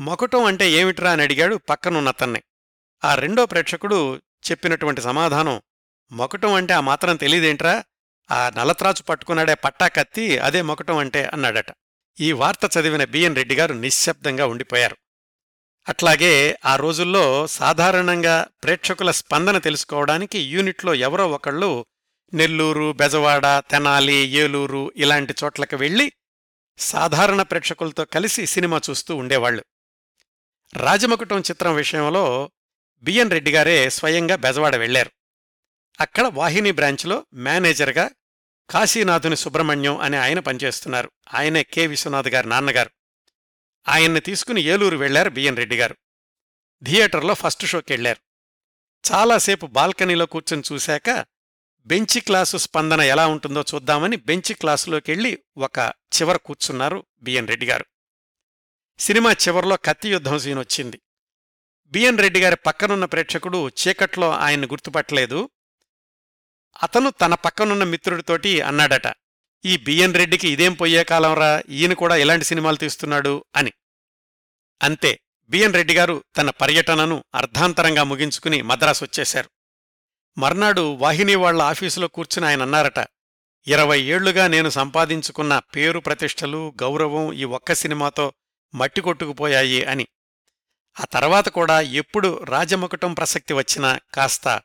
[0.00, 2.40] మకుటం అంటే ఏమిట్రా అని అడిగాడు పక్కనున్నతన్ని
[3.04, 3.98] ఆ రెండో ప్రేక్షకుడు
[4.50, 5.60] చెప్పినటువంటి సమాధానం
[6.10, 7.84] మకుటం అంటే ఆ మాత్రం తెలీదేంట్రా?
[8.30, 11.70] ఆ నలత్రాచు పట్టుకున్నాడే పట్టా కత్తి అదే మకుటం అంటే అన్నాడట.
[12.18, 14.96] ఈ వార్త చదివిన బిఎన్ రెడ్డి గారు నిశ్శబ్దంగా ఉండిపోయారు.
[15.88, 16.32] అట్లాగే
[16.64, 21.86] ఆ రోజుల్లో సాధారణంగా ప్రేక్షకుల స్పందన తెలుసుకోవడానికి యూనిట్లో ఎవరో ఒకళ్ళు
[22.32, 26.12] నెల్లూరు బెజవాడ తెనాలి ఏలూరు ఇలాంటి చోట్లకు వెళ్ళి
[26.78, 29.62] సాధారణ ప్రేక్షకులతో కలిసి సినిమా చూస్తూ ఉండేవాళ్ళు
[30.74, 32.50] రాజమకుటం చిత్రం విషయంలో
[33.04, 35.10] బిఎన్ రెడ్డి గారే స్వయంగా బెజవాడ వెళ్ళారు
[36.00, 38.10] అక్కడ వాహిని బ్రాంచ్లో మేనేజర్గా
[38.68, 41.10] కాశీనాథుని సుబ్రహ్మణ్యం అనే ఆయన పనిచేస్తున్నారు.
[41.34, 41.86] ఆయనే కె.
[41.86, 42.90] విశ్వనాథ్ గారి నాన్నగారు.
[43.86, 45.96] ఆయన్ని తీసుకుని ఏలూరు వెళ్ళారు బిఎన్ రెడ్డి గారు
[46.82, 48.20] థియేటర్లో ఫస్ట్ షోకెళ్ళారు
[49.04, 51.26] చాలాసేపు బాల్కనీలో కూర్చొని చూశాక
[51.86, 55.78] బెంచి క్లాసు స్పందన ఎలా ఉంటుందో చూద్దామని బెంచి క్లాసులోకెళ్ళి ఒక
[56.16, 57.86] చివర కూర్చున్నారు బిఎన్ రెడ్డి గారు
[58.98, 60.98] సినిమా చివర్లో కత్తి యుద్ధం సీన్ వచ్చింది.
[61.92, 65.50] బిఎన్ రెడ్డి గారి పక్కనున్న ప్రేక్షకుడు చీకట్లో ఆయన్ని గుర్తుపట్టలేదు.
[66.82, 69.08] అతను తన పక్కనున్న మిత్రుడితోటి అన్నాడట
[69.64, 73.72] ఈ బిఎన్ రెడ్డికి ఇదేం పోయే కాలంరా ఈయన కూడా ఇలాంటి సినిమాలు తీస్తున్నాడు అని.
[74.82, 75.20] అంతే
[75.50, 79.50] బిఎన్ రెడ్డి గారు తన పర్యటనను అర్ధాంతరంగా ముగించుకుని మద్రాసు వచ్చేశారు.
[80.38, 83.00] మర్నాడు వాహిని వాళ్ళ ఆఫీసులో కూర్చుని ఆయన అన్నారట
[83.66, 88.32] ఇరవై ఏళ్ళుగా నేను సంపాదించుకున్న పేరు ప్రతిష్టలు గౌరవం ఈ ఒక్క సినిమాతో
[88.74, 90.06] మట్టి కొట్టుకుపోయాయి అని.
[91.00, 94.62] ఆ తర్వాత కూడా ఎప్పుడు రాజముకుటం ప్రసక్తి వచ్చినా కాస్త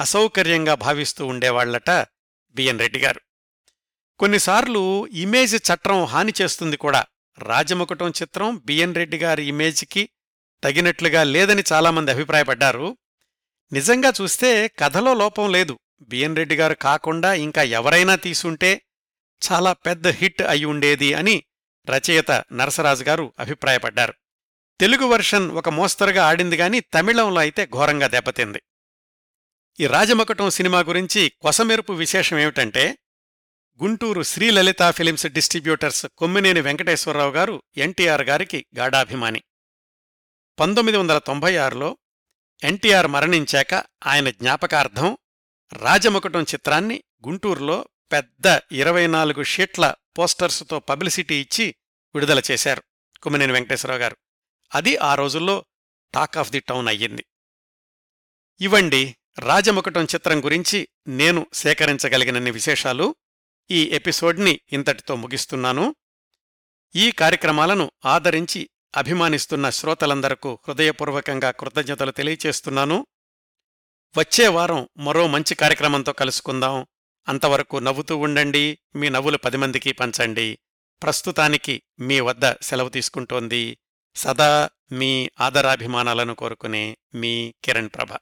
[0.00, 1.90] అసౌకర్యంగా భావిస్తూ ఉండేవాళ్ళట
[2.54, 3.20] బిఎన్ రెడ్డిగారు
[4.18, 7.04] కొన్నిసార్లు ఇమేజ్ చట్రం హాని చేస్తుంది కూడా.
[7.38, 10.08] రాజముకుటం చిత్రం బిఎన్ రెడ్డి గారి ఇమేజ్కి
[10.64, 12.96] తగినట్లుగా లేదని చాలామంది అభిప్రాయపడ్డారు.
[13.72, 15.78] నిజంగా చూస్తే కథలో లోపం లేదు.
[16.00, 18.82] బిఎన్ రెడ్డి గారు కాకుండా ఇంకా ఎవరైనా తీసుంటే
[19.50, 21.44] చాలా పెద్ద హిట్ అయి ఉండేది అని
[21.90, 24.14] రచయిత నరసరాజు గారు అభిప్రాయపడ్డారు.
[24.80, 28.62] తెలుగు వర్షన్ ఒక మోస్తరుగా ఆడింది గాని తమిళంలో అయితే ఘోరంగా దెబ్బతింది.
[29.80, 32.98] ఈ రాజమకటం సినిమా గురించి కొసమెరుపు విశేషమేమిటంటే
[33.82, 39.42] గుంటూరు శ్రీలలిత ఫిలిమ్స్ డిస్ట్రిబ్యూటర్స్ కొమ్మినేని వెంకటేశ్వరరావు గారు ఎన్టీఆర్ గారికి గాఢాభిమాని.
[40.60, 41.98] పంతొమ్మిది వందల తొంభై ఆరులో
[42.64, 43.74] ఎన్టీఆర్ మరణించాక
[44.06, 45.18] ఆయన జ్ఞాపకార్థం
[45.72, 51.74] రాజమకటం చిత్రాన్ని గుంటూరులో పెద్ద ఇరవై నాలుగు షీట్ల పోస్టర్స్తో పబ్లిసిటీ ఇచ్చి
[52.14, 52.82] విడుదల చేశారు
[53.22, 54.16] కొమ్మినేని వెంకటేశ్వరరావు గారు.
[54.74, 55.64] అది ఆ రోజుల్లో
[56.14, 57.24] టాక్ ఆఫ్ ది టౌన్ అయ్యింది.
[58.60, 63.14] ఇవండి రాజముకుటం చిత్రం గురించి నేను సేకరించగలిగినన్ని విశేషాలు
[63.70, 65.94] ఈ ఎపిసోడ్ని ఇంతటితో ముగిస్తున్నాను.
[66.96, 73.06] ఈ కార్యక్రమాలను ఆదరించి అభిమానిస్తున్న శ్రోతలందరకు హృదయపూర్వకంగా కృతజ్ఞతలు తెలియచేస్తున్నాను.
[74.18, 76.86] వచ్చే వారం మరో మంచి కార్యక్రమంతో కలుసుకుందాం.
[77.28, 78.78] అంతవరకు నవ్వుతూ ఉండండి.
[78.96, 80.58] మీ నవ్వులు పది మందికి పంచండి.
[81.02, 83.78] ప్రస్తుతానికి మీ వద్ద సెలవు తీసుకుంటోంది.
[84.16, 88.18] సదా మీ ఆదరాభిమానాలను కోరుకునే మీ కిరణ్ ప్రభ.